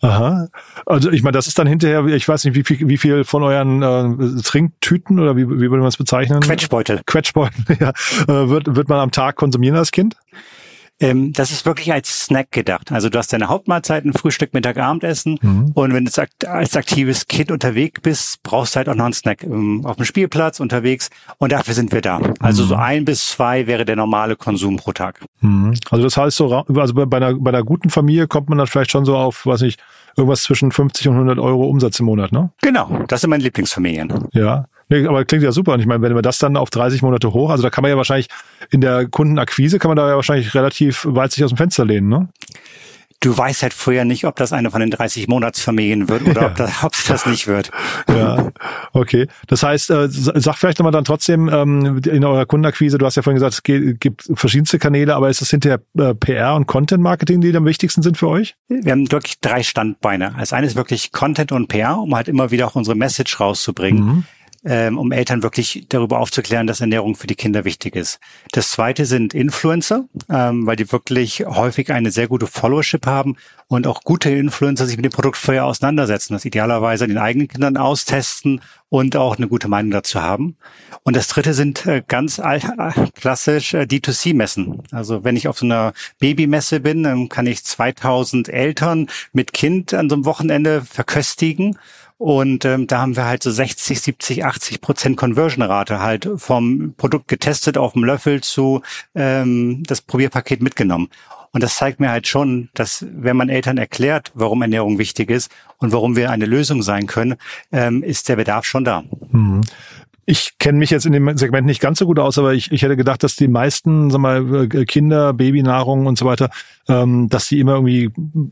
Aha. 0.00 0.48
Also 0.84 1.12
ich 1.12 1.22
meine, 1.22 1.32
das 1.32 1.46
ist 1.46 1.58
dann 1.60 1.68
hinterher, 1.68 2.04
ich 2.06 2.26
weiß 2.26 2.44
nicht, 2.44 2.56
wie 2.56 2.64
viel, 2.64 2.88
wie 2.88 2.98
viel 2.98 3.22
von 3.22 3.44
euren 3.44 3.82
äh, 3.82 4.42
Trinktüten 4.42 5.20
oder 5.20 5.36
wie, 5.36 5.48
wie 5.48 5.70
würde 5.70 5.78
man 5.78 5.86
es 5.86 5.96
bezeichnen? 5.96 6.40
Quetschbeutel. 6.40 7.02
Quetschbeutel, 7.06 7.64
ja. 7.80 7.90
Äh, 8.26 8.48
wird, 8.48 8.74
wird 8.74 8.88
man 8.88 8.98
am 8.98 9.12
Tag 9.12 9.36
konsumieren 9.36 9.76
als 9.76 9.92
Kind? 9.92 10.07
Ähm, 11.00 11.32
das 11.32 11.52
ist 11.52 11.64
wirklich 11.64 11.92
als 11.92 12.24
Snack 12.24 12.50
gedacht. 12.50 12.90
Also 12.90 13.08
du 13.08 13.18
hast 13.18 13.32
deine 13.32 13.48
Hauptmahlzeiten, 13.48 14.12
Frühstück, 14.12 14.52
Mittag, 14.52 14.78
Abendessen. 14.78 15.38
Mhm. 15.40 15.70
Und 15.74 15.94
wenn 15.94 16.04
du 16.04 16.10
als 16.48 16.76
aktives 16.76 17.28
Kind 17.28 17.52
unterwegs 17.52 18.00
bist, 18.00 18.42
brauchst 18.42 18.74
du 18.74 18.78
halt 18.78 18.88
auch 18.88 18.96
noch 18.96 19.04
einen 19.04 19.14
Snack 19.14 19.44
ähm, 19.44 19.86
auf 19.86 19.96
dem 19.96 20.04
Spielplatz 20.04 20.58
unterwegs. 20.58 21.10
Und 21.38 21.52
dafür 21.52 21.74
sind 21.74 21.92
wir 21.92 22.00
da. 22.00 22.20
Also 22.40 22.64
mhm. 22.64 22.68
so 22.68 22.74
ein 22.74 23.04
bis 23.04 23.28
zwei 23.28 23.68
wäre 23.68 23.84
der 23.84 23.94
normale 23.94 24.34
Konsum 24.34 24.76
pro 24.76 24.92
Tag. 24.92 25.24
Mhm. 25.40 25.74
Also 25.90 26.02
das 26.02 26.16
heißt 26.16 26.36
so, 26.36 26.52
also 26.52 26.94
bei 26.94 27.16
einer, 27.16 27.34
bei 27.34 27.50
einer 27.50 27.62
guten 27.62 27.90
Familie 27.90 28.26
kommt 28.26 28.48
man 28.48 28.58
dann 28.58 28.66
vielleicht 28.66 28.90
schon 28.90 29.04
so 29.04 29.16
auf, 29.16 29.46
weiß 29.46 29.62
ich, 29.62 29.76
irgendwas 30.18 30.42
zwischen 30.42 30.72
50 30.72 31.08
und 31.08 31.14
100 31.14 31.38
Euro 31.38 31.66
Umsatz 31.66 31.98
im 32.00 32.06
Monat, 32.06 32.32
ne? 32.32 32.50
Genau, 32.60 33.04
das 33.08 33.22
sind 33.22 33.30
meine 33.30 33.42
Lieblingsfamilien. 33.42 34.28
Ja. 34.32 34.66
Nee, 34.90 35.06
aber 35.06 35.24
klingt 35.24 35.44
ja 35.44 35.52
super. 35.52 35.74
Und 35.74 35.80
ich 35.80 35.86
meine, 35.86 36.02
wenn 36.02 36.14
wir 36.14 36.22
das 36.22 36.38
dann 36.38 36.56
auf 36.56 36.70
30 36.70 37.02
Monate 37.02 37.32
hoch, 37.32 37.50
also 37.50 37.62
da 37.62 37.70
kann 37.70 37.82
man 37.82 37.90
ja 37.90 37.96
wahrscheinlich 37.96 38.28
in 38.70 38.80
der 38.80 39.06
Kundenakquise 39.06 39.78
kann 39.78 39.90
man 39.90 39.96
da 39.96 40.08
ja 40.08 40.16
wahrscheinlich 40.16 40.54
relativ 40.54 41.06
weit 41.08 41.32
sich 41.32 41.44
aus 41.44 41.50
dem 41.50 41.58
Fenster 41.58 41.84
lehnen, 41.84 42.08
ne? 42.08 42.28
Du 43.20 43.36
weißt 43.36 43.62
halt 43.62 43.74
vorher 43.74 44.04
nicht, 44.04 44.24
ob 44.24 44.36
das 44.36 44.52
eine 44.52 44.70
von 44.70 44.80
den 44.80 44.90
30 44.90 45.28
Monatsfamilien 45.28 46.08
wird 46.08 46.22
oder 46.22 46.42
ja. 46.42 46.46
ob, 46.48 46.56
das, 46.56 46.84
ob 46.84 46.92
das 47.06 47.26
nicht 47.26 47.46
wird. 47.46 47.70
Ja, 48.08 48.50
okay. 48.92 49.26
Das 49.46 49.62
heißt, 49.62 49.90
äh, 49.90 50.08
sag 50.08 50.56
vielleicht 50.56 50.78
nochmal 50.78 50.92
dann 50.92 51.04
trotzdem 51.04 51.48
ähm, 51.48 52.00
in 52.04 52.24
eurer 52.24 52.46
Kundenakquise, 52.46 52.98
du 52.98 53.06
hast 53.06 53.16
ja 53.16 53.22
vorhin 53.22 53.40
gesagt, 53.40 53.54
es 53.54 53.62
gibt 54.00 54.28
verschiedenste 54.34 54.78
Kanäle, 54.78 55.14
aber 55.14 55.28
ist 55.28 55.42
es 55.42 55.50
hinterher 55.50 55.80
äh, 55.98 56.14
PR 56.14 56.54
und 56.54 56.66
Content 56.66 57.02
Marketing, 57.02 57.40
die 57.40 57.54
am 57.56 57.64
wichtigsten 57.64 58.02
sind 58.02 58.16
für 58.18 58.28
euch? 58.28 58.56
Wir 58.68 58.92
haben 58.92 59.10
wirklich 59.12 59.40
drei 59.40 59.62
Standbeine. 59.62 60.34
Als 60.36 60.52
eines 60.52 60.74
wirklich 60.74 61.12
Content 61.12 61.52
und 61.52 61.68
PR, 61.68 61.98
um 61.98 62.14
halt 62.14 62.28
immer 62.28 62.50
wieder 62.50 62.66
auch 62.66 62.74
unsere 62.74 62.96
Message 62.96 63.38
rauszubringen. 63.40 64.04
Mhm 64.04 64.24
ähm, 64.64 64.98
um 64.98 65.12
Eltern 65.12 65.42
wirklich 65.42 65.86
darüber 65.88 66.18
aufzuklären, 66.18 66.66
dass 66.66 66.80
Ernährung 66.80 67.14
für 67.14 67.26
die 67.26 67.34
Kinder 67.34 67.64
wichtig 67.64 67.94
ist. 67.96 68.18
Das 68.52 68.70
zweite 68.70 69.06
sind 69.06 69.34
Influencer, 69.34 70.04
ähm, 70.28 70.66
weil 70.66 70.76
die 70.76 70.90
wirklich 70.90 71.44
häufig 71.46 71.92
eine 71.92 72.10
sehr 72.10 72.28
gute 72.28 72.46
Followership 72.46 73.06
haben 73.06 73.36
und 73.68 73.86
auch 73.86 74.02
gute 74.02 74.30
Influencer 74.30 74.86
sich 74.86 74.96
mit 74.96 75.04
dem 75.04 75.12
Produkt 75.12 75.36
vorher 75.36 75.66
auseinandersetzen, 75.66 76.32
das 76.32 76.44
idealerweise 76.44 77.06
den 77.06 77.18
eigenen 77.18 77.48
Kindern 77.48 77.76
austesten 77.76 78.60
und 78.88 79.16
auch 79.16 79.36
eine 79.36 79.48
gute 79.48 79.68
Meinung 79.68 79.90
dazu 79.90 80.22
haben. 80.22 80.56
Und 81.02 81.14
das 81.14 81.28
dritte 81.28 81.54
sind 81.54 81.86
äh, 81.86 82.02
ganz 82.06 82.40
alt, 82.40 82.66
klassisch 83.14 83.74
äh, 83.74 83.82
D2C-Messen. 83.82 84.82
Also 84.90 85.24
wenn 85.24 85.36
ich 85.36 85.48
auf 85.48 85.58
so 85.58 85.66
einer 85.66 85.92
Babymesse 86.18 86.80
bin, 86.80 87.02
dann 87.02 87.28
kann 87.28 87.46
ich 87.46 87.64
2000 87.64 88.48
Eltern 88.48 89.08
mit 89.32 89.52
Kind 89.52 89.94
an 89.94 90.08
so 90.08 90.16
einem 90.16 90.24
Wochenende 90.24 90.82
verköstigen 90.82 91.78
und 92.18 92.64
ähm, 92.64 92.88
da 92.88 93.00
haben 93.00 93.16
wir 93.16 93.24
halt 93.24 93.44
so 93.44 93.50
60, 93.50 94.00
70, 94.00 94.44
80 94.44 94.80
Prozent 94.80 95.16
Conversion-Rate 95.16 96.00
halt 96.00 96.28
vom 96.36 96.94
Produkt 96.96 97.28
getestet 97.28 97.78
auf 97.78 97.92
dem 97.92 98.02
Löffel 98.02 98.40
zu 98.40 98.82
ähm, 99.14 99.84
das 99.86 100.02
Probierpaket 100.02 100.60
mitgenommen. 100.60 101.08
Und 101.52 101.62
das 101.62 101.76
zeigt 101.76 102.00
mir 102.00 102.10
halt 102.10 102.26
schon, 102.26 102.68
dass 102.74 103.06
wenn 103.10 103.36
man 103.36 103.48
Eltern 103.48 103.78
erklärt, 103.78 104.32
warum 104.34 104.62
Ernährung 104.62 104.98
wichtig 104.98 105.30
ist 105.30 105.50
und 105.78 105.92
warum 105.92 106.16
wir 106.16 106.30
eine 106.30 106.44
Lösung 106.44 106.82
sein 106.82 107.06
können, 107.06 107.36
ähm, 107.72 108.02
ist 108.02 108.28
der 108.28 108.36
Bedarf 108.36 108.64
schon 108.64 108.84
da. 108.84 109.04
Mhm. 109.30 109.62
Ich 110.30 110.58
kenne 110.58 110.76
mich 110.76 110.90
jetzt 110.90 111.06
in 111.06 111.12
dem 111.14 111.38
Segment 111.38 111.66
nicht 111.66 111.80
ganz 111.80 111.98
so 111.98 112.04
gut 112.04 112.18
aus, 112.18 112.36
aber 112.36 112.52
ich, 112.52 112.70
ich 112.70 112.82
hätte 112.82 112.98
gedacht, 112.98 113.22
dass 113.22 113.34
die 113.34 113.48
meisten, 113.48 114.10
sag 114.10 114.20
mal, 114.20 114.66
äh, 114.70 114.84
Kinder, 114.84 115.32
Babynahrung 115.32 116.04
und 116.04 116.18
so 116.18 116.26
weiter, 116.26 116.50
ähm, 116.86 117.30
dass 117.30 117.48
die 117.48 117.60
immer 117.60 117.76
irgendwie, 117.76 118.10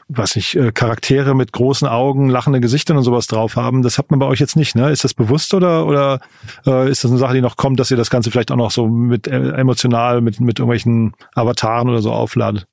weiß 0.09 0.37
nicht, 0.37 0.57
äh, 0.57 0.73
Charaktere 0.73 1.35
mit 1.35 1.53
großen 1.53 1.87
Augen, 1.87 2.31
lachende 2.31 2.61
Gesichtern 2.61 2.97
und 2.97 3.03
sowas 3.03 3.27
drauf 3.27 3.57
haben. 3.57 3.83
Das 3.83 3.99
hat 3.99 4.11
man 4.11 4.19
bei 4.19 4.25
euch 4.25 4.41
jetzt 4.41 4.57
nicht, 4.57 4.75
ne? 4.75 4.91
Ist 4.91 5.05
das 5.05 5.13
bewusst 5.13 5.53
oder 5.53 5.87
oder 5.87 6.21
äh, 6.67 6.91
ist 6.91 7.05
das 7.05 7.11
eine 7.11 7.19
Sache, 7.19 7.35
die 7.35 7.43
noch 7.43 7.59
kommt, 7.59 7.79
dass 7.79 7.91
ihr 7.91 7.99
das 7.99 8.09
Ganze 8.09 8.31
vielleicht 8.31 8.51
auch 8.51 8.57
noch 8.57 8.71
so 8.71 8.89
mit 8.89 9.27
äh, 9.27 9.51
emotional, 9.51 10.23
mit 10.23 10.41
mit 10.41 10.59
irgendwelchen 10.59 11.13
Avataren 11.35 11.91
oder 11.91 12.01
so 12.01 12.11
aufladet? 12.11 12.67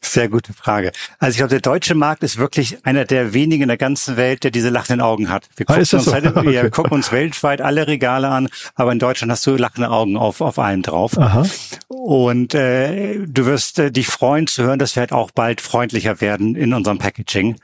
Sehr 0.00 0.28
gute 0.28 0.52
Frage. 0.52 0.90
Also 1.20 1.30
ich 1.30 1.36
glaube, 1.36 1.50
der 1.50 1.60
deutsche 1.60 1.94
Markt 1.94 2.24
ist 2.24 2.38
wirklich 2.38 2.84
einer 2.84 3.04
der 3.04 3.34
wenigen 3.34 3.62
in 3.62 3.68
der 3.68 3.76
ganzen 3.76 4.16
Welt, 4.16 4.42
der 4.42 4.50
diese 4.50 4.68
lachenden 4.68 5.00
Augen 5.00 5.28
hat. 5.28 5.48
Wir 5.54 5.66
ah, 5.68 5.74
gucken, 5.74 5.88
ah, 5.92 5.96
uns, 5.96 6.04
so? 6.04 6.12
halt, 6.12 6.26
okay. 6.36 6.62
wir 6.62 6.70
gucken 6.70 6.92
uns 6.92 7.12
weltweit 7.12 7.60
alle 7.60 7.86
Regale 7.86 8.31
an, 8.32 8.48
aber 8.74 8.92
in 8.92 8.98
Deutschland 8.98 9.30
hast 9.30 9.46
du 9.46 9.56
lachende 9.56 9.90
Augen 9.90 10.16
auf, 10.16 10.40
auf 10.40 10.58
allem 10.58 10.82
drauf. 10.82 11.18
Aha. 11.18 11.46
Und 11.88 12.54
äh, 12.54 13.18
du 13.26 13.46
wirst 13.46 13.78
äh, 13.78 13.90
dich 13.92 14.08
freuen 14.08 14.46
zu 14.46 14.64
hören, 14.64 14.78
dass 14.78 14.96
wir 14.96 15.00
halt 15.00 15.12
auch 15.12 15.30
bald 15.30 15.60
freundlicher 15.60 16.20
werden 16.20 16.56
in 16.56 16.74
unserem 16.74 16.98
Packaging. 16.98 17.56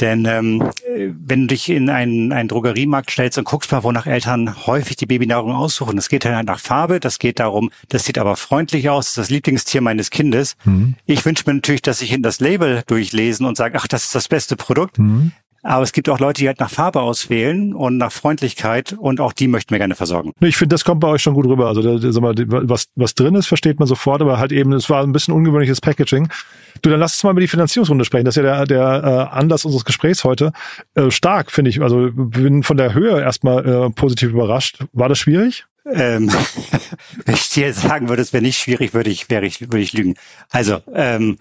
Denn 0.00 0.26
ähm, 0.26 0.70
wenn 0.86 1.42
du 1.42 1.46
dich 1.48 1.68
in 1.68 1.90
einen, 1.90 2.32
einen 2.32 2.48
Drogeriemarkt 2.48 3.10
stellst 3.10 3.36
und 3.36 3.44
guckst 3.44 3.72
mal, 3.72 3.82
wonach 3.82 4.06
Eltern 4.06 4.66
häufig 4.66 4.96
die 4.96 5.06
Babynahrung 5.06 5.52
aussuchen, 5.52 5.96
das 5.96 6.08
geht 6.08 6.24
halt 6.24 6.46
nach 6.46 6.60
Farbe, 6.60 7.00
das 7.00 7.18
geht 7.18 7.40
darum, 7.40 7.70
das 7.88 8.04
sieht 8.04 8.18
aber 8.18 8.36
freundlich 8.36 8.90
aus, 8.90 9.06
das 9.06 9.10
ist 9.10 9.16
das 9.18 9.30
Lieblingstier 9.30 9.80
meines 9.80 10.10
Kindes. 10.10 10.56
Mhm. 10.64 10.94
Ich 11.04 11.24
wünsche 11.24 11.44
mir 11.46 11.54
natürlich, 11.54 11.82
dass 11.82 12.00
ich 12.00 12.12
in 12.12 12.22
das 12.22 12.38
Label 12.38 12.82
durchlesen 12.86 13.44
und 13.44 13.56
sage, 13.56 13.76
ach, 13.80 13.88
das 13.88 14.04
ist 14.04 14.14
das 14.14 14.28
beste 14.28 14.54
Produkt. 14.54 14.98
Mhm. 14.98 15.32
Aber 15.68 15.82
es 15.82 15.92
gibt 15.92 16.08
auch 16.08 16.18
Leute, 16.18 16.40
die 16.40 16.46
halt 16.46 16.60
nach 16.60 16.70
Farbe 16.70 17.02
auswählen 17.02 17.74
und 17.74 17.98
nach 17.98 18.10
Freundlichkeit 18.10 18.94
und 18.98 19.20
auch 19.20 19.34
die 19.34 19.48
möchten 19.48 19.70
wir 19.70 19.78
gerne 19.78 19.94
versorgen. 19.94 20.32
Ich 20.40 20.56
finde, 20.56 20.72
das 20.72 20.82
kommt 20.82 21.00
bei 21.00 21.08
euch 21.08 21.20
schon 21.20 21.34
gut 21.34 21.44
rüber. 21.44 21.66
Also 21.66 21.98
sag 21.98 22.22
mal, 22.22 22.34
was, 22.38 22.88
was 22.96 23.14
drin 23.14 23.34
ist, 23.34 23.48
versteht 23.48 23.78
man 23.78 23.86
sofort, 23.86 24.22
aber 24.22 24.38
halt 24.38 24.50
eben, 24.50 24.72
es 24.72 24.88
war 24.88 25.02
ein 25.02 25.12
bisschen 25.12 25.34
ungewöhnliches 25.34 25.82
Packaging. 25.82 26.30
Du, 26.80 26.88
dann 26.88 26.98
lass 26.98 27.16
uns 27.16 27.24
mal 27.24 27.32
über 27.32 27.42
die 27.42 27.48
Finanzierungsrunde 27.48 28.06
sprechen. 28.06 28.24
Das 28.24 28.34
ist 28.34 28.42
ja 28.42 28.64
der, 28.64 28.64
der 28.64 29.28
äh, 29.30 29.36
Anlass 29.36 29.66
unseres 29.66 29.84
Gesprächs 29.84 30.24
heute. 30.24 30.52
Äh, 30.94 31.10
stark, 31.10 31.52
finde 31.52 31.68
ich. 31.68 31.82
Also 31.82 32.08
bin 32.14 32.62
von 32.62 32.78
der 32.78 32.94
Höhe 32.94 33.20
erstmal 33.20 33.66
äh, 33.66 33.90
positiv 33.90 34.30
überrascht. 34.30 34.78
War 34.94 35.10
das 35.10 35.18
schwierig? 35.18 35.66
Ähm, 35.92 36.30
wenn 37.24 37.34
ich 37.34 37.48
dir 37.50 37.72
sagen 37.72 38.08
würde, 38.08 38.22
es 38.22 38.32
wäre 38.32 38.42
nicht 38.42 38.58
schwierig, 38.58 38.94
würde 38.94 39.10
ich, 39.10 39.30
wäre 39.30 39.46
ich, 39.46 39.60
würde 39.60 39.80
ich 39.80 39.92
lügen. 39.92 40.14
Also 40.50 40.80
ähm, 40.94 41.38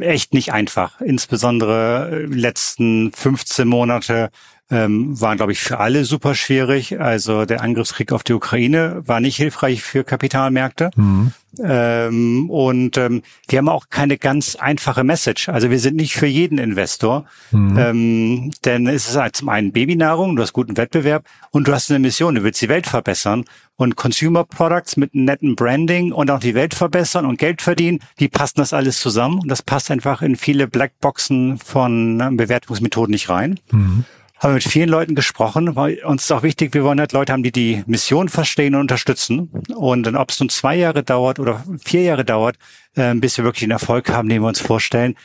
echt 0.00 0.34
nicht 0.34 0.52
einfach. 0.52 1.00
Insbesondere 1.00 2.10
äh, 2.12 2.24
letzten 2.24 3.12
15 3.12 3.68
Monate 3.68 4.30
ähm, 4.70 5.18
waren, 5.20 5.38
glaube 5.38 5.52
ich, 5.52 5.60
für 5.60 5.78
alle 5.78 6.04
super 6.04 6.34
schwierig. 6.34 7.00
Also 7.00 7.46
der 7.46 7.62
Angriffskrieg 7.62 8.12
auf 8.12 8.22
die 8.22 8.34
Ukraine 8.34 9.02
war 9.06 9.20
nicht 9.20 9.36
hilfreich 9.36 9.82
für 9.82 10.04
Kapitalmärkte. 10.04 10.90
Mhm. 10.94 11.32
Ähm, 11.64 12.50
und 12.50 12.98
ähm, 12.98 13.22
wir 13.48 13.58
haben 13.58 13.70
auch 13.70 13.86
keine 13.88 14.18
ganz 14.18 14.56
einfache 14.56 15.04
Message. 15.04 15.48
Also 15.48 15.70
wir 15.70 15.80
sind 15.80 15.96
nicht 15.96 16.14
für 16.14 16.26
jeden 16.26 16.58
Investor, 16.58 17.24
mhm. 17.50 17.78
ähm, 17.78 18.50
denn 18.66 18.86
es 18.86 19.08
ist 19.08 19.16
halt 19.16 19.36
zum 19.36 19.48
einen 19.48 19.72
Babynahrung, 19.72 20.36
du 20.36 20.42
hast 20.42 20.52
guten 20.52 20.76
Wettbewerb 20.76 21.24
und 21.50 21.66
du 21.66 21.72
hast 21.72 21.90
eine 21.90 22.00
Mission, 22.00 22.34
du 22.34 22.44
willst 22.44 22.60
die 22.60 22.68
Welt 22.68 22.86
verbessern. 22.86 23.44
Und 23.76 23.94
Consumer 23.94 24.44
Products 24.44 24.96
mit 24.96 25.14
netten 25.14 25.54
Branding 25.54 26.12
und 26.12 26.32
auch 26.32 26.40
die 26.40 26.56
Welt 26.56 26.74
verbessern 26.74 27.24
und 27.24 27.38
Geld 27.38 27.62
verdienen, 27.62 28.00
die 28.18 28.28
passen 28.28 28.58
das 28.58 28.72
alles 28.72 28.98
zusammen. 28.98 29.38
Und 29.38 29.48
das 29.48 29.62
passt 29.62 29.92
einfach 29.92 30.20
in 30.20 30.34
viele 30.34 30.66
Blackboxen 30.66 31.58
von 31.58 32.18
Bewertungsmethoden 32.36 33.12
nicht 33.12 33.30
rein. 33.30 33.60
Mhm 33.70 34.04
haben 34.38 34.54
mit 34.54 34.62
vielen 34.62 34.88
Leuten 34.88 35.14
gesprochen, 35.14 35.74
weil 35.76 36.04
uns 36.04 36.24
ist 36.24 36.32
auch 36.32 36.42
wichtig, 36.42 36.74
wir 36.74 36.84
wollen 36.84 37.00
halt 37.00 37.12
Leute 37.12 37.32
haben, 37.32 37.42
die 37.42 37.52
die 37.52 37.82
Mission 37.86 38.28
verstehen 38.28 38.74
und 38.74 38.82
unterstützen. 38.82 39.50
Und 39.74 40.04
dann, 40.04 40.16
ob 40.16 40.30
es 40.30 40.40
nun 40.40 40.48
zwei 40.48 40.76
Jahre 40.76 41.02
dauert 41.02 41.38
oder 41.38 41.64
vier 41.84 42.02
Jahre 42.02 42.24
dauert, 42.24 42.56
äh, 42.94 43.14
bis 43.14 43.36
wir 43.36 43.44
wirklich 43.44 43.64
einen 43.64 43.72
Erfolg 43.72 44.10
haben, 44.10 44.28
den 44.28 44.42
wir 44.42 44.48
uns 44.48 44.60
vorstellen, 44.60 45.16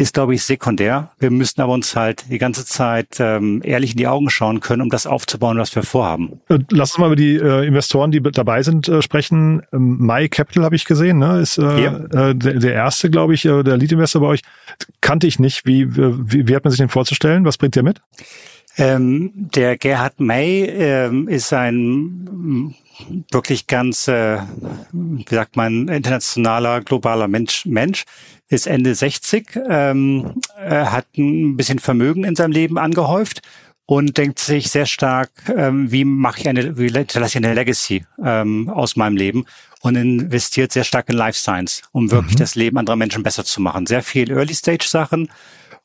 ist, 0.00 0.14
glaube 0.14 0.34
ich, 0.34 0.42
sekundär. 0.42 1.10
Wir 1.18 1.30
müssen 1.30 1.60
aber 1.60 1.74
uns 1.74 1.94
halt 1.94 2.24
die 2.30 2.38
ganze 2.38 2.64
Zeit 2.64 3.18
ähm, 3.18 3.60
ehrlich 3.62 3.92
in 3.92 3.96
die 3.98 4.06
Augen 4.06 4.30
schauen 4.30 4.60
können, 4.60 4.80
um 4.80 4.88
das 4.88 5.06
aufzubauen, 5.06 5.58
was 5.58 5.74
wir 5.74 5.82
vorhaben. 5.82 6.40
Äh, 6.48 6.60
lass 6.70 6.92
uns 6.92 6.98
mal 6.98 7.06
über 7.06 7.16
die 7.16 7.36
äh, 7.36 7.66
Investoren, 7.66 8.10
die 8.10 8.22
dabei 8.22 8.62
sind, 8.62 8.88
äh, 8.88 9.02
sprechen. 9.02 9.62
Ähm, 9.72 9.98
My 9.98 10.28
Capital 10.28 10.64
habe 10.64 10.74
ich 10.74 10.86
gesehen, 10.86 11.18
ne? 11.18 11.40
ist 11.40 11.58
äh, 11.58 11.82
ja. 11.82 11.96
äh, 12.30 12.34
der, 12.34 12.54
der 12.54 12.72
erste, 12.72 13.10
glaube 13.10 13.34
ich, 13.34 13.44
äh, 13.44 13.62
der 13.62 13.76
Lead-Investor 13.76 14.22
bei 14.22 14.28
euch. 14.28 14.40
Kannte 15.02 15.26
ich 15.26 15.38
nicht. 15.38 15.66
Wie, 15.66 15.94
wie, 15.94 16.48
wie 16.48 16.56
hat 16.56 16.64
man 16.64 16.70
sich 16.70 16.78
den 16.78 16.88
vorzustellen? 16.88 17.44
Was 17.44 17.58
bringt 17.58 17.76
der 17.76 17.82
mit? 17.82 18.00
Ähm, 18.78 19.32
der 19.34 19.76
Gerhard 19.76 20.18
May 20.18 20.64
ähm, 20.64 21.28
ist 21.28 21.52
ein 21.52 22.74
wirklich 23.30 23.66
ganz, 23.66 24.08
äh, 24.08 24.38
wie 24.92 25.24
sagt 25.28 25.56
man, 25.56 25.88
internationaler, 25.88 26.80
globaler 26.80 27.28
Mensch, 27.28 27.66
Mensch 27.66 28.04
ist 28.48 28.66
Ende 28.66 28.94
60, 28.94 29.58
ähm, 29.68 30.40
äh, 30.58 30.86
hat 30.86 31.06
ein 31.16 31.56
bisschen 31.56 31.78
Vermögen 31.78 32.24
in 32.24 32.36
seinem 32.36 32.52
Leben 32.52 32.78
angehäuft 32.78 33.42
und 33.86 34.16
denkt 34.18 34.38
sich 34.38 34.70
sehr 34.70 34.86
stark, 34.86 35.30
ähm, 35.56 35.90
wie 35.90 36.04
mache 36.04 36.40
ich 36.40 36.48
eine, 36.48 36.78
wie 36.78 36.88
lasse 36.88 37.26
ich 37.26 37.36
eine 37.36 37.54
Legacy 37.54 38.04
ähm, 38.24 38.68
aus 38.68 38.96
meinem 38.96 39.16
Leben 39.16 39.46
und 39.80 39.96
investiert 39.96 40.72
sehr 40.72 40.84
stark 40.84 41.08
in 41.08 41.16
Life 41.16 41.38
Science, 41.38 41.82
um 41.92 42.10
wirklich 42.10 42.36
mhm. 42.36 42.40
das 42.40 42.54
Leben 42.54 42.78
anderer 42.78 42.96
Menschen 42.96 43.22
besser 43.22 43.44
zu 43.44 43.60
machen. 43.60 43.86
Sehr 43.86 44.02
viel 44.02 44.30
Early 44.30 44.54
Stage 44.54 44.86
Sachen 44.86 45.28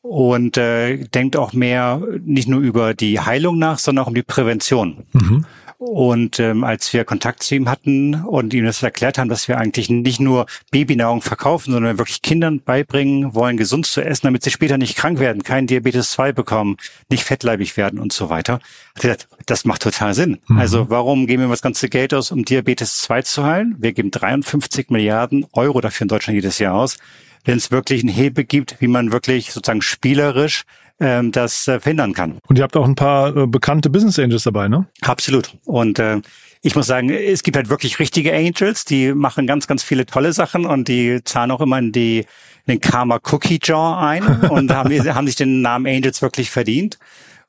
und 0.04 0.56
äh, 0.58 0.98
denkt 1.06 1.36
auch 1.36 1.54
mehr 1.54 2.00
nicht 2.24 2.48
nur 2.48 2.62
über 2.62 2.94
die 2.94 3.20
Heilung 3.20 3.58
nach, 3.58 3.80
sondern 3.80 4.04
auch 4.04 4.10
um 4.10 4.16
die 4.16 4.22
Prävention. 4.22 5.06
Mhm. 5.14 5.46
Und 5.78 6.40
ähm, 6.40 6.64
als 6.64 6.94
wir 6.94 7.04
Kontakt 7.04 7.44
zu 7.44 7.56
ihm 7.56 7.70
hatten 7.70 8.16
und 8.16 8.54
ihm 8.54 8.66
das 8.66 8.82
erklärt 8.82 9.18
haben, 9.18 9.28
dass 9.28 9.48
wir 9.48 9.58
eigentlich 9.58 9.90
nicht 9.90 10.20
nur 10.20 10.46
Babynahrung 10.72 11.22
verkaufen, 11.22 11.74
sondern 11.74 11.98
wirklich 11.98 12.22
Kindern 12.22 12.62
beibringen 12.62 13.34
wollen, 13.34 13.58
gesund 13.58 13.86
zu 13.86 14.02
essen, 14.02 14.28
damit 14.28 14.44
sie 14.44 14.52
später 14.52 14.78
nicht 14.78 14.96
krank 14.96 15.20
werden, 15.20 15.44
keinen 15.44 15.68
Diabetes 15.68 16.12
2 16.12 16.32
bekommen, 16.32 16.78
nicht 17.10 17.24
fettleibig 17.24 17.76
werden 17.76 18.00
und 18.00 18.14
so 18.14 18.30
weiter, 18.30 18.60
hat 18.96 19.04
er 19.04 19.16
gesagt, 19.16 19.28
das 19.46 19.66
macht 19.66 19.82
total 19.82 20.14
Sinn. 20.14 20.40
Mhm. 20.48 20.58
Also 20.58 20.90
warum 20.90 21.28
geben 21.28 21.44
wir 21.44 21.50
das 21.50 21.62
ganze 21.62 21.90
Geld 21.90 22.14
aus, 22.14 22.32
um 22.32 22.46
Diabetes 22.46 23.00
2 23.00 23.22
zu 23.24 23.44
heilen? 23.44 23.76
Wir 23.78 23.92
geben 23.92 24.12
53 24.12 24.90
Milliarden 24.90 25.46
Euro 25.52 25.82
dafür 25.82 26.06
in 26.06 26.10
Deutschland 26.10 26.36
jedes 26.36 26.60
Jahr 26.60 26.76
aus 26.76 26.98
wenn 27.46 27.58
es 27.58 27.72
wirklich 27.72 28.02
einen 28.02 28.14
Hebel 28.14 28.44
gibt, 28.44 28.82
wie 28.82 28.88
man 28.88 29.12
wirklich 29.12 29.54
sozusagen 29.54 29.84
spielerisch 29.84 30.64
ähm, 31.00 31.32
das 31.32 31.68
äh, 31.68 31.80
verhindern 31.80 32.14
kann. 32.14 32.38
Und 32.48 32.58
ihr 32.58 32.64
habt 32.64 32.78
auch 32.78 32.86
ein 32.86 32.96
paar 32.96 33.36
äh, 33.36 33.48
bekannte 33.48 33.90
Business 33.90 34.20
Angels 34.20 34.44
dabei, 34.44 34.68
ne? 34.68 34.88
Absolut. 35.02 35.58
Und 35.66 36.00
äh, 36.00 36.22
ich 36.62 36.76
muss 36.76 36.88
sagen, 36.88 37.10
es 37.10 37.44
gibt 37.44 37.58
halt 37.58 37.70
wirklich 37.70 38.00
richtige 38.00 38.34
Angels, 38.34 38.86
die 38.86 39.14
machen 39.14 39.46
ganz, 39.46 39.68
ganz 39.68 39.84
viele 39.84 40.06
tolle 40.06 40.34
Sachen 40.34 40.66
und 40.66 40.88
die 40.88 41.24
zahlen 41.24 41.52
auch 41.52 41.62
immer 41.62 41.78
in 41.78 41.92
die 41.92 42.26
in 42.68 42.74
den 42.76 42.82
Karma 42.82 43.20
Cookie 43.32 43.60
Jar 43.62 44.02
ein 44.02 44.24
und 44.50 44.72
haben, 44.74 44.92
haben 45.14 45.28
sich 45.28 45.36
den 45.36 45.62
Namen 45.62 45.86
Angels 45.86 46.22
wirklich 46.22 46.50
verdient. 46.50 46.98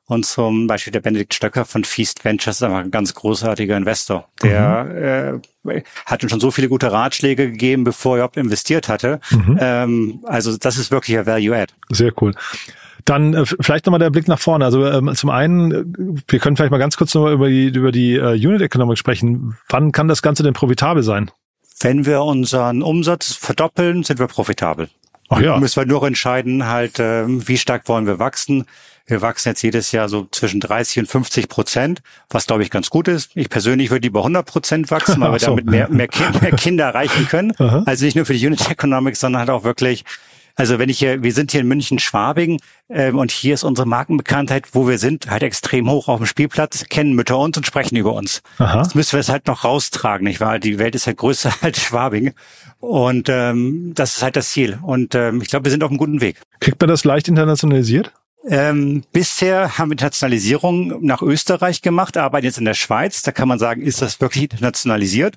Und 0.05 0.25
zum 0.25 0.67
Beispiel 0.67 0.93
der 0.93 1.01
Benedikt 1.01 1.33
Stöcker 1.33 1.65
von 1.65 1.83
Feast 1.83 2.23
Ventures 2.23 2.57
ist 2.57 2.63
einfach 2.63 2.79
ein 2.79 2.91
ganz 2.91 3.13
großartiger 3.13 3.75
Investor. 3.75 4.29
Der 4.41 5.41
mhm. 5.63 5.71
äh, 5.71 5.83
hat 6.05 6.23
uns 6.23 6.31
schon 6.31 6.39
so 6.39 6.49
viele 6.49 6.69
gute 6.69 6.91
Ratschläge 6.93 7.51
gegeben, 7.51 7.83
bevor 7.83 8.13
er 8.13 8.17
überhaupt 8.19 8.37
investiert 8.37 8.87
hatte. 8.87 9.19
Mhm. 9.31 9.57
Ähm, 9.59 10.19
also 10.23 10.55
das 10.55 10.77
ist 10.77 10.91
wirklich 10.91 11.17
ein 11.17 11.25
Value-Add. 11.25 11.73
Sehr 11.89 12.13
cool. 12.21 12.33
Dann 13.07 13.33
äh, 13.33 13.45
vielleicht 13.45 13.85
nochmal 13.85 13.99
der 13.99 14.09
Blick 14.09 14.27
nach 14.27 14.37
vorne. 14.39 14.65
Also 14.65 14.85
ähm, 14.85 15.15
zum 15.15 15.29
einen, 15.29 15.71
äh, 15.71 16.21
wir 16.27 16.39
können 16.39 16.57
vielleicht 16.57 16.71
mal 16.71 16.77
ganz 16.77 16.97
kurz 16.97 17.15
nochmal 17.15 17.33
über 17.33 17.47
die, 17.47 17.67
über 17.67 17.93
die 17.93 18.15
äh, 18.15 18.33
Unit 18.33 18.61
Economics 18.61 18.99
sprechen. 18.99 19.57
Wann 19.69 19.93
kann 19.93 20.09
das 20.09 20.21
Ganze 20.21 20.43
denn 20.43 20.53
profitabel 20.53 21.03
sein? 21.03 21.31
Wenn 21.79 22.05
wir 22.05 22.21
unseren 22.21 22.83
Umsatz 22.83 23.33
verdoppeln, 23.33 24.03
sind 24.03 24.19
wir 24.19 24.27
profitabel. 24.27 24.89
Ach 25.29 25.39
ja. 25.39 25.57
Müssen 25.57 25.81
wir 25.81 25.85
nur 25.85 26.03
entscheiden, 26.03 26.67
halt, 26.67 26.99
äh, 26.99 27.25
wie 27.27 27.57
stark 27.57 27.87
wollen 27.87 28.07
wir 28.07 28.19
wachsen. 28.19 28.65
Wir 29.05 29.21
wachsen 29.21 29.49
jetzt 29.49 29.61
jedes 29.61 29.93
Jahr 29.93 30.09
so 30.09 30.27
zwischen 30.31 30.59
30 30.59 30.99
und 30.99 31.05
50 31.05 31.47
Prozent, 31.47 32.01
was 32.29 32.45
glaube 32.45 32.63
ich 32.63 32.69
ganz 32.69 32.89
gut 32.89 33.07
ist. 33.07 33.31
Ich 33.35 33.47
persönlich 33.49 33.89
würde 33.89 34.05
lieber 34.05 34.19
100 34.19 34.45
Prozent 34.45 34.91
wachsen, 34.91 35.21
weil 35.21 35.31
wir 35.33 35.39
so. 35.39 35.47
damit 35.47 35.65
mehr, 35.65 35.87
mehr, 35.89 36.09
kind, 36.09 36.41
mehr 36.41 36.51
Kinder 36.51 36.85
erreichen 36.85 37.25
können. 37.29 37.53
Also 37.85 38.03
nicht 38.03 38.15
nur 38.15 38.25
für 38.25 38.33
die 38.33 38.45
Unit 38.45 38.69
Economics, 38.69 39.21
sondern 39.21 39.39
halt 39.39 39.49
auch 39.49 39.63
wirklich 39.63 40.03
also 40.57 40.79
wenn 40.79 40.89
ich 40.89 40.97
hier, 40.97 41.21
wir 41.21 41.31
sind 41.33 41.51
hier 41.51 41.61
in 41.61 41.67
München 41.67 41.99
Schwabing 41.99 42.59
ähm, 42.89 43.19
und 43.19 43.31
hier 43.31 43.53
ist 43.53 43.63
unsere 43.63 43.87
Markenbekanntheit, 43.87 44.69
wo 44.73 44.87
wir 44.87 44.97
sind, 44.97 45.29
halt 45.29 45.43
extrem 45.43 45.89
hoch 45.89 46.07
auf 46.07 46.17
dem 46.17 46.25
Spielplatz, 46.25 46.85
kennen 46.89 47.13
Mütter 47.13 47.37
uns 47.37 47.55
und 47.57 47.67
sprechen 47.67 47.95
über 47.95 48.13
uns. 48.13 48.41
Aha. 48.57 48.79
Das 48.79 48.95
müssen 48.95 49.13
wir 49.13 49.19
es 49.19 49.29
halt 49.29 49.45
noch 49.45 49.63
raustragen, 49.63 50.25
nicht 50.25 50.41
wahr? 50.41 50.57
Die 50.57 50.79
Welt 50.79 50.95
ist 50.95 51.05
halt 51.05 51.17
größer 51.17 51.53
als 51.61 51.79
Schwabing. 51.79 52.33
Und 52.79 53.29
ähm, 53.29 53.91
das 53.93 54.17
ist 54.17 54.23
halt 54.23 54.35
das 54.35 54.49
Ziel. 54.49 54.79
Und 54.81 55.13
ähm, 55.13 55.41
ich 55.41 55.49
glaube, 55.49 55.65
wir 55.65 55.71
sind 55.71 55.83
auf 55.83 55.91
einem 55.91 55.99
guten 55.99 56.21
Weg. 56.21 56.41
Kriegt 56.59 56.81
man 56.81 56.89
das 56.89 57.03
leicht 57.03 57.27
internationalisiert? 57.27 58.11
Ähm, 58.49 59.03
bisher 59.11 59.77
haben 59.77 59.89
wir 59.89 59.93
Internationalisierung 59.93 61.05
nach 61.05 61.21
Österreich 61.21 61.81
gemacht, 61.83 62.17
arbeiten 62.17 62.45
jetzt 62.45 62.57
in 62.57 62.65
der 62.65 62.73
Schweiz. 62.73 63.21
Da 63.21 63.31
kann 63.31 63.47
man 63.47 63.59
sagen, 63.59 63.81
ist 63.81 64.01
das 64.01 64.21
wirklich 64.21 64.45
internationalisiert? 64.45 65.35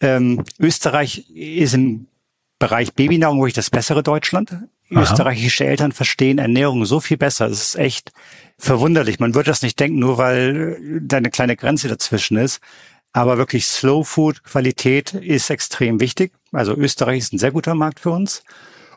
Ähm, 0.00 0.44
Österreich 0.58 1.28
ist 1.30 1.74
im 1.74 2.06
Bereich 2.58 2.94
Babynahrung 2.94 3.38
wirklich 3.38 3.54
das 3.54 3.70
bessere 3.70 4.02
Deutschland. 4.02 4.52
Aha. 4.52 5.02
Österreichische 5.02 5.64
Eltern 5.64 5.92
verstehen 5.92 6.38
Ernährung 6.38 6.84
so 6.84 7.00
viel 7.00 7.16
besser. 7.16 7.48
Das 7.48 7.62
ist 7.62 7.74
echt 7.76 8.12
verwunderlich. 8.58 9.18
Man 9.18 9.34
würde 9.34 9.50
das 9.50 9.62
nicht 9.62 9.78
denken, 9.80 9.98
nur 9.98 10.18
weil 10.18 10.78
da 11.00 11.16
eine 11.16 11.30
kleine 11.30 11.56
Grenze 11.56 11.88
dazwischen 11.88 12.36
ist. 12.36 12.60
Aber 13.12 13.38
wirklich 13.38 13.66
Slow 13.66 14.04
Food 14.04 14.42
Qualität 14.42 15.14
ist 15.14 15.50
extrem 15.50 16.00
wichtig. 16.00 16.32
Also 16.52 16.74
Österreich 16.74 17.18
ist 17.18 17.32
ein 17.32 17.38
sehr 17.38 17.52
guter 17.52 17.74
Markt 17.74 18.00
für 18.00 18.10
uns. 18.10 18.42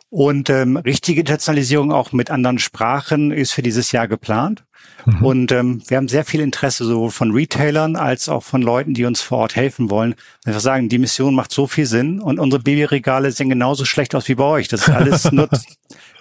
Und 0.09 0.49
ähm, 0.49 0.77
richtige 0.77 1.19
Internationalisierung 1.19 1.91
auch 1.91 2.13
mit 2.13 2.31
anderen 2.31 2.59
Sprachen 2.59 3.31
ist 3.31 3.51
für 3.51 3.61
dieses 3.61 3.91
Jahr 3.91 4.07
geplant. 4.07 4.63
Mhm. 5.05 5.25
Und 5.25 5.51
ähm, 5.51 5.81
wir 5.87 5.97
haben 5.97 6.07
sehr 6.07 6.25
viel 6.25 6.41
Interesse 6.41 6.85
sowohl 6.85 7.11
von 7.11 7.31
Retailern 7.31 7.95
als 7.95 8.29
auch 8.29 8.43
von 8.43 8.61
Leuten, 8.61 8.93
die 8.93 9.05
uns 9.05 9.21
vor 9.21 9.39
Ort 9.39 9.55
helfen 9.55 9.89
wollen. 9.89 10.15
Wir 10.45 10.59
sagen, 10.59 10.89
die 10.89 10.99
Mission 10.99 11.35
macht 11.35 11.51
so 11.51 11.67
viel 11.67 11.85
Sinn 11.85 12.19
und 12.19 12.39
unsere 12.39 12.61
Babyregale 12.61 13.31
sehen 13.31 13.49
genauso 13.49 13.85
schlecht 13.85 14.15
aus 14.15 14.27
wie 14.27 14.35
bei 14.35 14.43
euch. 14.43 14.67
Das 14.67 14.87
ist 14.87 14.93
alles 14.93 15.31
nur 15.31 15.49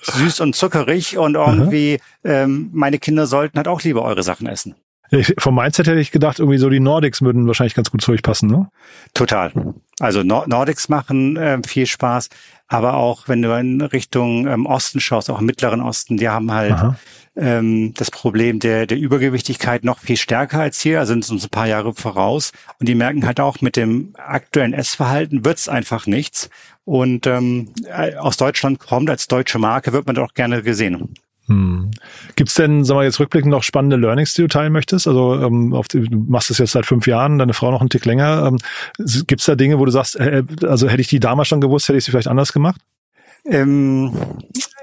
süß 0.02 0.40
und 0.40 0.54
zuckerig 0.54 1.18
und 1.18 1.34
irgendwie 1.34 1.98
ähm, 2.24 2.70
meine 2.72 2.98
Kinder 2.98 3.26
sollten 3.26 3.56
halt 3.56 3.68
auch 3.68 3.82
lieber 3.82 4.02
eure 4.02 4.22
Sachen 4.22 4.46
essen. 4.46 4.74
Ich, 5.10 5.34
vom 5.38 5.54
Mindset 5.54 5.86
hätte 5.86 6.00
ich 6.00 6.10
gedacht, 6.10 6.40
irgendwie 6.40 6.58
so 6.58 6.68
die 6.68 6.80
Nordics 6.80 7.22
würden 7.22 7.46
wahrscheinlich 7.46 7.74
ganz 7.74 7.90
gut 7.90 8.02
zu 8.02 8.12
euch 8.12 8.22
passen, 8.22 8.48
ne? 8.48 8.68
Total. 9.14 9.52
Also 10.00 10.22
Nord 10.22 10.48
Nordics 10.48 10.88
machen 10.88 11.36
äh, 11.36 11.60
viel 11.66 11.86
Spaß, 11.86 12.28
aber 12.68 12.94
auch 12.94 13.28
wenn 13.28 13.42
du 13.42 13.56
in 13.58 13.80
Richtung 13.80 14.46
ähm, 14.46 14.66
Osten 14.66 15.00
schaust, 15.00 15.30
auch 15.30 15.40
im 15.40 15.46
Mittleren 15.46 15.80
Osten, 15.80 16.16
die 16.16 16.28
haben 16.28 16.52
halt 16.52 16.76
ähm, 17.36 17.92
das 17.94 18.10
Problem 18.10 18.58
der, 18.58 18.86
der 18.86 18.98
Übergewichtigkeit 18.98 19.84
noch 19.84 19.98
viel 19.98 20.16
stärker 20.16 20.60
als 20.60 20.80
hier, 20.80 20.98
also 20.98 21.12
sind 21.12 21.30
uns 21.30 21.44
ein 21.44 21.50
paar 21.50 21.68
Jahre 21.68 21.94
voraus. 21.94 22.52
Und 22.80 22.88
die 22.88 22.94
merken 22.94 23.26
halt 23.26 23.40
auch, 23.40 23.60
mit 23.60 23.76
dem 23.76 24.14
aktuellen 24.16 24.72
Essverhalten 24.72 25.44
wird's 25.44 25.68
einfach 25.68 26.06
nichts. 26.06 26.50
Und 26.84 27.26
ähm, 27.26 27.72
äh, 27.84 28.16
aus 28.16 28.36
Deutschland 28.36 28.78
kommt 28.78 29.10
als 29.10 29.28
deutsche 29.28 29.58
Marke, 29.58 29.92
wird 29.92 30.06
man 30.06 30.14
doch 30.14 30.34
gerne 30.34 30.62
gesehen. 30.62 31.14
Hm. 31.48 31.90
Gibt 32.34 32.48
es 32.48 32.56
denn, 32.56 32.84
sagen 32.84 32.98
wir 33.00 33.04
jetzt 33.04 33.20
rückblickend 33.20 33.50
noch 33.50 33.62
spannende 33.62 33.96
Learnings, 33.96 34.34
die 34.34 34.42
du 34.42 34.48
teilen 34.48 34.72
möchtest? 34.72 35.06
Also 35.06 35.40
ähm, 35.40 35.72
auf 35.74 35.86
du 35.88 36.00
machst 36.10 36.50
das 36.50 36.58
jetzt 36.58 36.72
seit 36.72 36.86
fünf 36.86 37.06
Jahren, 37.06 37.38
deine 37.38 37.54
Frau 37.54 37.70
noch 37.70 37.80
einen 37.80 37.90
Tick 37.90 38.04
länger. 38.04 38.46
Ähm, 38.46 38.58
Gibt 39.26 39.40
es 39.40 39.46
da 39.46 39.54
Dinge, 39.54 39.78
wo 39.78 39.84
du 39.84 39.92
sagst, 39.92 40.16
äh, 40.16 40.42
also 40.62 40.88
hätte 40.88 41.00
ich 41.00 41.08
die 41.08 41.20
damals 41.20 41.48
schon 41.48 41.60
gewusst, 41.60 41.88
hätte 41.88 41.98
ich 41.98 42.04
sie 42.04 42.10
vielleicht 42.10 42.28
anders 42.28 42.52
gemacht? 42.52 42.80
Ähm, 43.44 44.12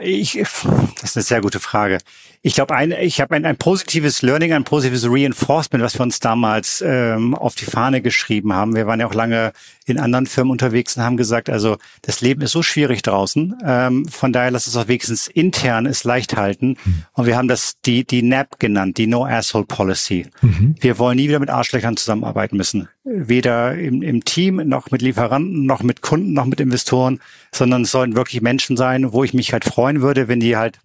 ich, 0.03 0.33
das 0.33 1.11
ist 1.11 1.17
eine 1.17 1.23
sehr 1.23 1.41
gute 1.41 1.59
Frage. 1.59 1.99
Ich 2.45 2.55
glaube, 2.55 2.75
ein, 2.75 2.91
ich 2.91 3.21
habe 3.21 3.35
ein, 3.35 3.45
ein 3.45 3.55
positives 3.55 4.21
Learning, 4.21 4.51
ein 4.51 4.65
positives 4.65 5.05
Reinforcement, 5.09 5.81
was 5.81 5.97
wir 5.97 6.01
uns 6.01 6.19
damals 6.19 6.83
ähm, 6.85 7.35
auf 7.35 7.55
die 7.55 7.63
Fahne 7.63 8.01
geschrieben 8.01 8.51
haben. 8.51 8.75
Wir 8.75 8.85
waren 8.85 8.99
ja 8.99 9.07
auch 9.07 9.13
lange 9.13 9.53
in 9.85 9.97
anderen 9.97 10.25
Firmen 10.25 10.51
unterwegs 10.51 10.97
und 10.97 11.03
haben 11.03 11.15
gesagt, 11.15 11.49
also 11.49 11.77
das 12.01 12.19
Leben 12.19 12.41
ist 12.41 12.51
so 12.51 12.61
schwierig 12.61 13.01
draußen. 13.01 13.55
Ähm, 13.65 14.05
von 14.07 14.33
daher 14.33 14.51
lass 14.51 14.67
es 14.67 14.75
auch 14.75 14.89
wenigstens 14.89 15.27
intern 15.27 15.85
es 15.85 16.03
leicht 16.03 16.35
halten. 16.35 16.77
Mhm. 16.83 17.03
Und 17.13 17.25
wir 17.27 17.37
haben 17.37 17.47
das 17.47 17.75
die 17.85 18.03
die 18.05 18.23
NAP 18.23 18.59
genannt, 18.59 18.97
die 18.97 19.07
No 19.07 19.25
Asshole 19.25 19.65
Policy. 19.65 20.27
Mhm. 20.41 20.75
Wir 20.79 20.99
wollen 20.99 21.15
nie 21.15 21.29
wieder 21.29 21.39
mit 21.39 21.49
Arschlöchern 21.49 21.95
zusammenarbeiten 21.95 22.57
müssen, 22.57 22.89
weder 23.03 23.77
im, 23.77 24.01
im 24.01 24.23
Team 24.23 24.55
noch 24.67 24.91
mit 24.91 25.01
Lieferanten 25.01 25.65
noch 25.65 25.83
mit 25.83 26.01
Kunden 26.01 26.33
noch 26.33 26.45
mit 26.45 26.59
Investoren, 26.59 27.19
sondern 27.51 27.83
es 27.83 27.91
sollen 27.91 28.15
wirklich 28.15 28.41
Menschen 28.41 28.77
sein, 28.77 29.11
wo 29.11 29.23
ich 29.23 29.33
mich 29.33 29.51
halt 29.51 29.65
freuen 29.65 30.01
würde, 30.01 30.27
wenn 30.27 30.39
die 30.39 30.55
halt 30.55 30.79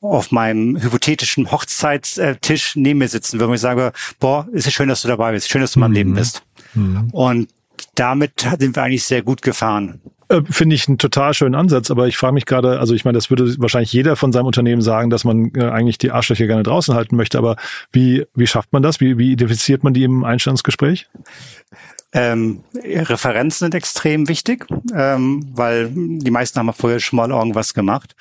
auf 0.00 0.30
meinem 0.30 0.80
hypothetischen 0.80 1.50
Hochzeitstisch 1.50 2.76
neben 2.76 3.00
mir 3.00 3.08
sitzen 3.08 3.38
würde 3.38 3.48
und 3.48 3.54
ich 3.56 3.60
sage, 3.60 3.92
boah, 4.18 4.48
ist 4.52 4.66
es 4.66 4.72
schön, 4.72 4.88
dass 4.88 5.02
du 5.02 5.08
dabei 5.08 5.32
bist, 5.32 5.50
schön, 5.50 5.60
dass 5.60 5.72
du 5.72 5.78
in 5.78 5.82
meinem 5.82 5.92
Leben 5.92 6.10
mhm. 6.10 6.14
bist. 6.14 6.42
Mhm. 6.74 7.10
Und 7.12 7.48
damit 7.94 8.46
sind 8.58 8.76
wir 8.76 8.82
eigentlich 8.82 9.04
sehr 9.04 9.22
gut 9.22 9.42
gefahren. 9.42 10.00
Äh, 10.30 10.42
finde 10.48 10.76
ich 10.76 10.86
einen 10.86 10.98
total 10.98 11.34
schönen 11.34 11.56
Ansatz, 11.56 11.90
aber 11.90 12.06
ich 12.06 12.16
frage 12.16 12.34
mich 12.34 12.46
gerade, 12.46 12.78
also 12.78 12.94
ich 12.94 13.04
meine, 13.04 13.18
das 13.18 13.30
würde 13.30 13.52
wahrscheinlich 13.58 13.92
jeder 13.92 14.14
von 14.14 14.32
seinem 14.32 14.46
Unternehmen 14.46 14.80
sagen, 14.80 15.10
dass 15.10 15.24
man 15.24 15.50
äh, 15.56 15.64
eigentlich 15.64 15.98
die 15.98 16.12
Arschlöcher 16.12 16.46
gerne 16.46 16.62
draußen 16.62 16.94
halten 16.94 17.16
möchte, 17.16 17.36
aber 17.36 17.56
wie, 17.90 18.24
wie 18.34 18.46
schafft 18.46 18.72
man 18.72 18.82
das? 18.82 19.00
Wie, 19.00 19.18
wie 19.18 19.32
identifiziert 19.32 19.82
man 19.82 19.92
die 19.92 20.04
im 20.04 20.22
Einstellungsgespräch? 20.22 21.08
Ähm, 22.12 22.62
Referenzen 22.74 23.66
sind 23.66 23.74
extrem 23.74 24.28
wichtig, 24.28 24.66
ähm, 24.94 25.48
weil 25.52 25.90
die 25.92 26.30
meisten 26.30 26.58
haben 26.60 26.72
vorher 26.72 27.00
schon 27.00 27.16
mal 27.16 27.30
irgendwas 27.30 27.74
gemacht 27.74 28.14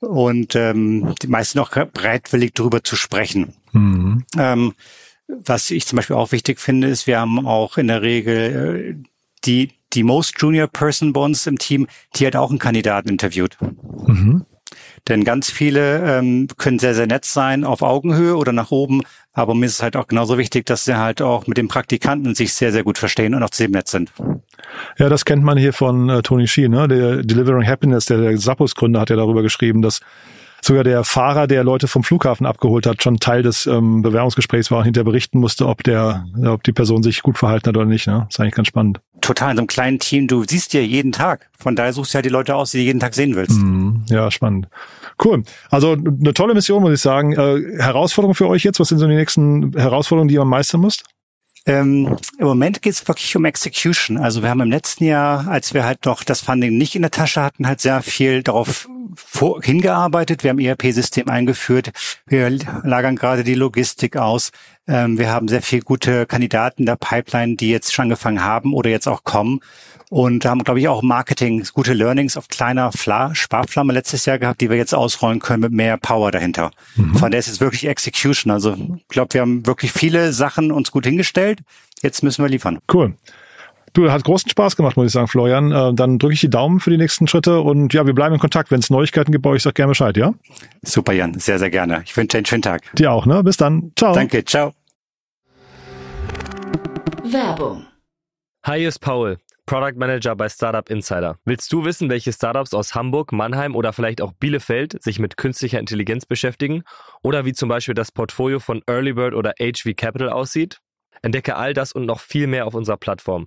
und 0.00 0.54
ähm, 0.56 1.14
die 1.22 1.28
meisten 1.28 1.58
auch 1.58 1.70
bereitwillig 1.70 2.52
darüber 2.54 2.84
zu 2.84 2.96
sprechen. 2.96 3.54
Mhm. 3.72 4.24
Ähm, 4.38 4.74
was 5.28 5.70
ich 5.70 5.86
zum 5.86 5.96
Beispiel 5.96 6.16
auch 6.16 6.32
wichtig 6.32 6.60
finde, 6.60 6.88
ist, 6.88 7.06
wir 7.06 7.20
haben 7.20 7.46
auch 7.46 7.78
in 7.78 7.88
der 7.88 8.02
Regel 8.02 8.96
äh, 9.00 9.08
die, 9.44 9.70
die 9.94 10.02
Most 10.02 10.34
Junior 10.38 10.66
Person 10.66 11.12
bei 11.12 11.20
uns 11.20 11.46
im 11.46 11.58
Team, 11.58 11.86
die 12.16 12.26
hat 12.26 12.36
auch 12.36 12.50
einen 12.50 12.58
Kandidaten 12.58 13.08
interviewt. 13.08 13.56
Mhm. 14.06 14.44
Denn 15.08 15.24
ganz 15.24 15.50
viele 15.50 16.18
ähm, 16.18 16.48
können 16.56 16.78
sehr, 16.78 16.94
sehr 16.94 17.06
nett 17.06 17.24
sein 17.24 17.64
auf 17.64 17.82
Augenhöhe 17.82 18.36
oder 18.36 18.52
nach 18.52 18.70
oben. 18.70 19.02
Aber 19.32 19.54
mir 19.54 19.66
ist 19.66 19.74
es 19.74 19.82
halt 19.82 19.96
auch 19.96 20.06
genauso 20.06 20.38
wichtig, 20.38 20.64
dass 20.66 20.84
sie 20.84 20.96
halt 20.96 21.20
auch 21.20 21.46
mit 21.46 21.58
den 21.58 21.68
Praktikanten 21.68 22.34
sich 22.34 22.54
sehr, 22.54 22.72
sehr 22.72 22.84
gut 22.84 22.96
verstehen 22.96 23.34
und 23.34 23.42
auch 23.42 23.52
sehr 23.52 23.68
nett 23.68 23.88
sind. 23.88 24.12
Ja, 24.98 25.08
das 25.08 25.24
kennt 25.24 25.42
man 25.44 25.58
hier 25.58 25.72
von 25.72 26.08
äh, 26.08 26.22
Tony 26.22 26.46
Sheen, 26.46 26.70
ne? 26.70 26.88
der 26.88 27.22
Delivering 27.22 27.66
Happiness, 27.66 28.06
der, 28.06 28.18
der 28.18 28.36
Zappos-Gründer 28.36 29.00
hat 29.00 29.10
ja 29.10 29.16
darüber 29.16 29.42
geschrieben, 29.42 29.82
dass 29.82 30.00
sogar 30.66 30.84
der 30.84 31.04
Fahrer, 31.04 31.46
der 31.46 31.64
Leute 31.64 31.88
vom 31.88 32.02
Flughafen 32.02 32.46
abgeholt 32.46 32.86
hat, 32.86 33.02
schon 33.02 33.18
Teil 33.18 33.42
des 33.42 33.66
ähm, 33.66 34.02
Bewerbungsgesprächs 34.02 34.70
war 34.70 34.78
und 34.78 34.84
hinterher 34.84 35.04
berichten 35.04 35.38
musste, 35.38 35.66
ob 35.66 35.82
der, 35.82 36.26
ob 36.44 36.62
die 36.64 36.72
Person 36.72 37.02
sich 37.02 37.22
gut 37.22 37.38
verhalten 37.38 37.68
hat 37.68 37.76
oder 37.76 37.86
nicht. 37.86 38.06
Ne? 38.06 38.24
Das 38.26 38.36
ist 38.36 38.40
eigentlich 38.40 38.54
ganz 38.54 38.68
spannend. 38.68 39.00
Total, 39.20 39.50
in 39.50 39.56
so 39.56 39.60
einem 39.60 39.66
kleinen 39.68 39.98
Team, 39.98 40.26
du 40.26 40.44
siehst 40.44 40.74
ja 40.74 40.80
jeden 40.80 41.12
Tag. 41.12 41.48
Von 41.58 41.76
daher 41.76 41.92
suchst 41.92 42.14
du 42.14 42.18
ja 42.18 42.22
die 42.22 42.28
Leute 42.28 42.54
aus, 42.54 42.72
die 42.72 42.78
du 42.78 42.84
jeden 42.84 43.00
Tag 43.00 43.14
sehen 43.14 43.36
willst. 43.36 43.58
Mm, 43.58 44.04
ja, 44.08 44.30
spannend. 44.30 44.68
Cool. 45.22 45.44
Also 45.70 45.92
eine 45.92 46.34
tolle 46.34 46.54
Mission, 46.54 46.82
muss 46.82 46.92
ich 46.92 47.00
sagen. 47.00 47.32
Äh, 47.32 47.82
Herausforderung 47.82 48.34
für 48.34 48.48
euch 48.48 48.64
jetzt? 48.64 48.80
Was 48.80 48.88
sind 48.88 48.98
so 48.98 49.06
die 49.06 49.14
nächsten 49.14 49.72
Herausforderungen, 49.76 50.28
die 50.28 50.34
ihr 50.34 50.44
meistern 50.44 50.80
müsst? 50.80 51.04
Ähm, 51.66 52.18
Im 52.38 52.46
Moment 52.46 52.82
geht 52.82 52.92
es 52.92 53.08
wirklich 53.08 53.34
um 53.36 53.44
Execution. 53.46 54.18
Also 54.18 54.42
wir 54.42 54.50
haben 54.50 54.60
im 54.60 54.70
letzten 54.70 55.04
Jahr, 55.04 55.48
als 55.48 55.72
wir 55.72 55.84
halt 55.84 56.04
noch 56.04 56.22
das 56.22 56.42
Funding 56.42 56.76
nicht 56.76 56.94
in 56.94 57.02
der 57.02 57.10
Tasche 57.10 57.42
hatten, 57.42 57.66
halt 57.66 57.80
sehr 57.80 58.02
viel 58.02 58.42
darauf 58.42 58.88
vor, 59.14 59.62
hingearbeitet. 59.62 60.42
Wir 60.42 60.50
haben 60.50 60.58
ERP-System 60.58 61.28
eingeführt. 61.28 61.92
Wir 62.26 62.50
lagern 62.50 63.16
gerade 63.16 63.44
die 63.44 63.54
Logistik 63.54 64.16
aus. 64.16 64.50
Ähm, 64.86 65.18
wir 65.18 65.30
haben 65.30 65.48
sehr 65.48 65.62
viele 65.62 65.82
gute 65.82 66.26
Kandidaten 66.26 66.86
der 66.86 66.96
Pipeline, 66.96 67.56
die 67.56 67.70
jetzt 67.70 67.94
schon 67.94 68.04
angefangen 68.04 68.44
haben 68.44 68.74
oder 68.74 68.90
jetzt 68.90 69.08
auch 69.08 69.24
kommen. 69.24 69.60
Und 70.10 70.44
haben, 70.44 70.62
glaube 70.62 70.78
ich, 70.78 70.86
auch 70.86 71.02
Marketing, 71.02 71.66
gute 71.72 71.92
Learnings 71.92 72.36
auf 72.36 72.48
kleiner 72.48 72.92
Fla 72.92 73.34
Sparflamme 73.34 73.92
letztes 73.92 74.26
Jahr 74.26 74.38
gehabt, 74.38 74.60
die 74.60 74.70
wir 74.70 74.76
jetzt 74.76 74.94
ausrollen 74.94 75.40
können 75.40 75.62
mit 75.62 75.72
mehr 75.72 75.96
Power 75.96 76.30
dahinter. 76.30 76.70
Mhm. 76.94 77.16
Von 77.16 77.30
der 77.30 77.40
ist 77.40 77.48
es 77.48 77.60
wirklich 77.60 77.86
Execution. 77.86 78.52
Also 78.52 78.74
ich 78.74 79.08
glaube, 79.08 79.34
wir 79.34 79.40
haben 79.40 79.66
wirklich 79.66 79.92
viele 79.92 80.32
Sachen 80.32 80.70
uns 80.70 80.90
gut 80.90 81.06
hingestellt. 81.06 81.60
Jetzt 82.02 82.22
müssen 82.22 82.44
wir 82.44 82.48
liefern. 82.48 82.78
Cool. 82.92 83.14
Du, 83.94 84.10
hat 84.10 84.24
großen 84.24 84.50
Spaß 84.50 84.74
gemacht, 84.74 84.96
muss 84.96 85.06
ich 85.06 85.12
sagen, 85.12 85.28
Florian. 85.28 85.70
Äh, 85.70 85.94
dann 85.94 86.18
drücke 86.18 86.34
ich 86.34 86.40
die 86.40 86.50
Daumen 86.50 86.80
für 86.80 86.90
die 86.90 86.96
nächsten 86.96 87.28
Schritte 87.28 87.60
und 87.60 87.94
ja, 87.94 88.04
wir 88.06 88.12
bleiben 88.12 88.34
in 88.34 88.40
Kontakt. 88.40 88.72
Wenn 88.72 88.80
es 88.80 88.90
Neuigkeiten 88.90 89.30
gibt, 89.30 89.42
bei 89.42 89.50
euch 89.50 89.62
sag 89.62 89.76
gerne 89.76 89.92
Bescheid, 89.92 90.16
ja? 90.16 90.34
Super, 90.82 91.12
Jan. 91.12 91.38
Sehr, 91.38 91.60
sehr 91.60 91.70
gerne. 91.70 92.02
Ich 92.04 92.16
wünsche 92.16 92.28
dir 92.28 92.38
einen 92.38 92.46
schönen 92.46 92.62
Tag. 92.62 92.82
Dir 92.96 93.12
auch, 93.12 93.24
ne? 93.24 93.44
Bis 93.44 93.56
dann. 93.56 93.92
Ciao. 93.96 94.12
Danke, 94.12 94.44
ciao. 94.44 94.72
Werbung. 97.22 97.86
Hi, 98.64 98.80
hier 98.80 98.88
ist 98.88 98.98
Paul, 98.98 99.38
Product 99.64 99.96
Manager 99.96 100.34
bei 100.34 100.48
Startup 100.48 100.90
Insider. 100.90 101.38
Willst 101.44 101.72
du 101.72 101.84
wissen, 101.84 102.08
welche 102.08 102.32
Startups 102.32 102.74
aus 102.74 102.96
Hamburg, 102.96 103.30
Mannheim 103.30 103.76
oder 103.76 103.92
vielleicht 103.92 104.20
auch 104.20 104.32
Bielefeld 104.32 105.00
sich 105.04 105.20
mit 105.20 105.36
künstlicher 105.36 105.78
Intelligenz 105.78 106.26
beschäftigen? 106.26 106.82
Oder 107.22 107.44
wie 107.44 107.52
zum 107.52 107.68
Beispiel 107.68 107.94
das 107.94 108.10
Portfolio 108.10 108.58
von 108.58 108.82
Earlybird 108.88 109.34
oder 109.34 109.54
HV 109.60 109.94
Capital 109.96 110.30
aussieht? 110.30 110.80
Entdecke 111.22 111.54
all 111.54 111.74
das 111.74 111.92
und 111.92 112.06
noch 112.06 112.18
viel 112.18 112.48
mehr 112.48 112.66
auf 112.66 112.74
unserer 112.74 112.96
Plattform 112.96 113.46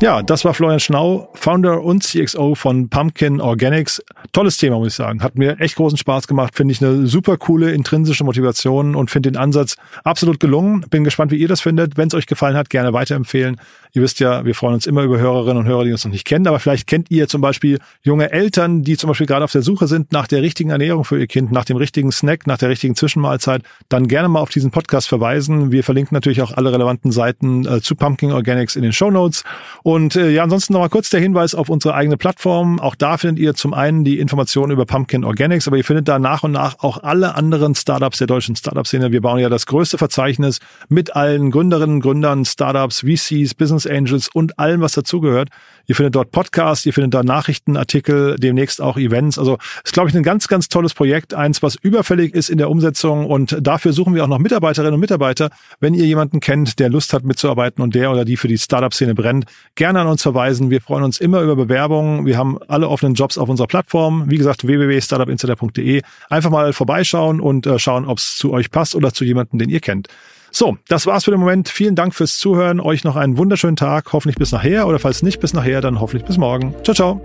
Ja, 0.00 0.22
das 0.22 0.46
war 0.46 0.54
Florian 0.54 0.80
Schnau, 0.80 1.28
Founder 1.34 1.82
und 1.82 2.02
CXO 2.02 2.54
von 2.54 2.88
Pumpkin 2.88 3.38
Organics. 3.38 4.02
Tolles 4.32 4.56
Thema, 4.56 4.78
muss 4.78 4.88
ich 4.88 4.94
sagen. 4.94 5.22
Hat 5.22 5.36
mir 5.36 5.60
echt 5.60 5.76
großen 5.76 5.98
Spaß 5.98 6.26
gemacht. 6.26 6.54
Finde 6.56 6.72
ich 6.72 6.82
eine 6.82 7.06
super 7.06 7.36
coole 7.36 7.72
intrinsische 7.72 8.24
Motivation 8.24 8.96
und 8.96 9.10
finde 9.10 9.30
den 9.30 9.36
Ansatz 9.38 9.76
absolut 10.02 10.40
gelungen. 10.40 10.86
Bin 10.88 11.04
gespannt, 11.04 11.32
wie 11.32 11.36
ihr 11.36 11.48
das 11.48 11.60
findet. 11.60 11.98
Wenn 11.98 12.08
es 12.08 12.14
euch 12.14 12.24
gefallen 12.24 12.56
hat, 12.56 12.70
gerne 12.70 12.94
weiterempfehlen. 12.94 13.60
Ihr 13.92 14.00
wisst 14.00 14.20
ja, 14.20 14.44
wir 14.46 14.54
freuen 14.54 14.74
uns 14.74 14.86
immer 14.86 15.02
über 15.02 15.18
Hörerinnen 15.18 15.58
und 15.58 15.66
Hörer, 15.66 15.84
die 15.84 15.92
uns 15.92 16.04
noch 16.04 16.12
nicht 16.12 16.24
kennen. 16.24 16.46
Aber 16.46 16.60
vielleicht 16.60 16.86
kennt 16.86 17.10
ihr 17.10 17.28
zum 17.28 17.42
Beispiel 17.42 17.78
junge 18.02 18.32
Eltern, 18.32 18.82
die 18.82 18.96
zum 18.96 19.08
Beispiel 19.08 19.26
gerade 19.26 19.44
auf 19.44 19.52
der 19.52 19.62
Suche 19.62 19.86
sind 19.86 20.12
nach 20.12 20.28
der 20.28 20.40
richtigen 20.40 20.70
Ernährung 20.70 21.04
für 21.04 21.18
ihr 21.18 21.26
Kind, 21.26 21.52
nach 21.52 21.66
dem 21.66 21.76
richtigen 21.76 22.10
Snack, 22.10 22.46
nach 22.46 22.56
der 22.56 22.70
richtigen 22.70 22.94
Zwischenmahlzeit. 22.94 23.64
Dann 23.90 24.08
gerne 24.08 24.28
mal 24.28 24.40
auf 24.40 24.50
diesen 24.50 24.70
Podcast 24.70 25.08
verweisen. 25.08 25.72
Wir 25.72 25.84
verlinken 25.84 26.14
natürlich 26.14 26.40
auch 26.40 26.52
alle 26.52 26.72
relevanten 26.72 27.10
Seiten 27.10 27.66
äh, 27.66 27.82
zu 27.82 27.96
Pumpkin 27.96 28.32
Organics 28.32 28.76
in 28.76 28.82
den 28.82 28.94
Show 28.94 29.10
Notes. 29.10 29.44
Und 29.90 30.14
äh, 30.14 30.30
ja, 30.30 30.44
ansonsten 30.44 30.72
nochmal 30.72 30.88
kurz 30.88 31.10
der 31.10 31.18
Hinweis 31.18 31.52
auf 31.52 31.68
unsere 31.68 31.94
eigene 31.94 32.16
Plattform. 32.16 32.78
Auch 32.78 32.94
da 32.94 33.18
findet 33.18 33.40
ihr 33.40 33.54
zum 33.54 33.74
einen 33.74 34.04
die 34.04 34.20
Informationen 34.20 34.70
über 34.70 34.86
Pumpkin 34.86 35.24
Organics, 35.24 35.66
aber 35.66 35.78
ihr 35.78 35.84
findet 35.84 36.06
da 36.06 36.20
nach 36.20 36.44
und 36.44 36.52
nach 36.52 36.78
auch 36.78 37.02
alle 37.02 37.34
anderen 37.34 37.74
Startups 37.74 38.18
der 38.18 38.28
deutschen 38.28 38.54
Startup-Szene. 38.54 39.10
Wir 39.10 39.20
bauen 39.20 39.40
ja 39.40 39.48
das 39.48 39.66
größte 39.66 39.98
Verzeichnis 39.98 40.60
mit 40.88 41.16
allen 41.16 41.50
Gründerinnen, 41.50 41.98
Gründern, 41.98 42.44
Startups, 42.44 43.00
VCs, 43.00 43.54
Business 43.54 43.84
Angels 43.84 44.28
und 44.32 44.60
allem, 44.60 44.80
was 44.80 44.92
dazugehört. 44.92 45.48
Ihr 45.86 45.94
findet 45.94 46.14
dort 46.14 46.30
Podcasts, 46.30 46.86
ihr 46.86 46.92
findet 46.92 47.14
da 47.14 47.22
Nachrichtenartikel, 47.22 48.36
demnächst 48.36 48.80
auch 48.80 48.96
Events. 48.96 49.38
Also 49.38 49.58
ist, 49.84 49.92
glaube 49.92 50.08
ich, 50.08 50.16
ein 50.16 50.22
ganz, 50.22 50.48
ganz 50.48 50.68
tolles 50.68 50.94
Projekt. 50.94 51.34
Eins, 51.34 51.62
was 51.62 51.76
überfällig 51.76 52.34
ist 52.34 52.50
in 52.50 52.58
der 52.58 52.70
Umsetzung. 52.70 53.26
Und 53.26 53.56
dafür 53.60 53.92
suchen 53.92 54.14
wir 54.14 54.24
auch 54.24 54.28
noch 54.28 54.38
Mitarbeiterinnen 54.38 54.94
und 54.94 55.00
Mitarbeiter. 55.00 55.50
Wenn 55.80 55.94
ihr 55.94 56.06
jemanden 56.06 56.40
kennt, 56.40 56.78
der 56.78 56.88
Lust 56.88 57.12
hat 57.12 57.24
mitzuarbeiten 57.24 57.82
und 57.82 57.94
der 57.94 58.10
oder 58.10 58.24
die 58.24 58.36
für 58.36 58.48
die 58.48 58.58
Startup-Szene 58.58 59.14
brennt, 59.14 59.46
gerne 59.74 60.00
an 60.00 60.06
uns 60.06 60.22
verweisen. 60.22 60.70
Wir 60.70 60.80
freuen 60.80 61.04
uns 61.04 61.20
immer 61.20 61.40
über 61.42 61.56
Bewerbungen. 61.56 62.26
Wir 62.26 62.36
haben 62.36 62.58
alle 62.68 62.88
offenen 62.88 63.14
Jobs 63.14 63.38
auf 63.38 63.48
unserer 63.48 63.66
Plattform. 63.66 64.30
Wie 64.30 64.36
gesagt, 64.36 64.66
www.startupinsider.de. 64.66 66.02
Einfach 66.28 66.50
mal 66.50 66.72
vorbeischauen 66.72 67.40
und 67.40 67.66
äh, 67.66 67.78
schauen, 67.78 68.06
ob 68.06 68.18
es 68.18 68.36
zu 68.36 68.52
euch 68.52 68.70
passt 68.70 68.94
oder 68.94 69.12
zu 69.12 69.24
jemandem, 69.24 69.58
den 69.58 69.68
ihr 69.68 69.80
kennt. 69.80 70.08
So, 70.50 70.78
das 70.88 71.06
war's 71.06 71.24
für 71.24 71.30
den 71.30 71.40
Moment. 71.40 71.68
Vielen 71.68 71.94
Dank 71.94 72.14
fürs 72.14 72.38
Zuhören. 72.38 72.80
Euch 72.80 73.04
noch 73.04 73.16
einen 73.16 73.36
wunderschönen 73.36 73.76
Tag. 73.76 74.12
Hoffentlich 74.12 74.36
bis 74.36 74.52
nachher 74.52 74.86
oder 74.86 74.98
falls 74.98 75.22
nicht 75.22 75.40
bis 75.40 75.54
nachher, 75.54 75.80
dann 75.80 76.00
hoffentlich 76.00 76.24
bis 76.24 76.38
morgen. 76.38 76.74
Ciao, 76.84 76.94
ciao. 76.94 77.20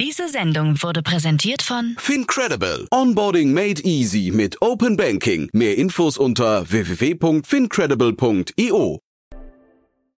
Diese 0.00 0.28
Sendung 0.28 0.82
wurde 0.82 1.02
präsentiert 1.02 1.62
von 1.62 1.94
Fincredible. 1.98 2.86
Onboarding 2.90 3.52
made 3.52 3.82
easy 3.82 4.32
mit 4.34 4.60
Open 4.60 4.96
Banking. 4.96 5.48
Mehr 5.52 5.78
Infos 5.78 6.18
unter 6.18 6.68
www.fincredible.io. 6.70 8.98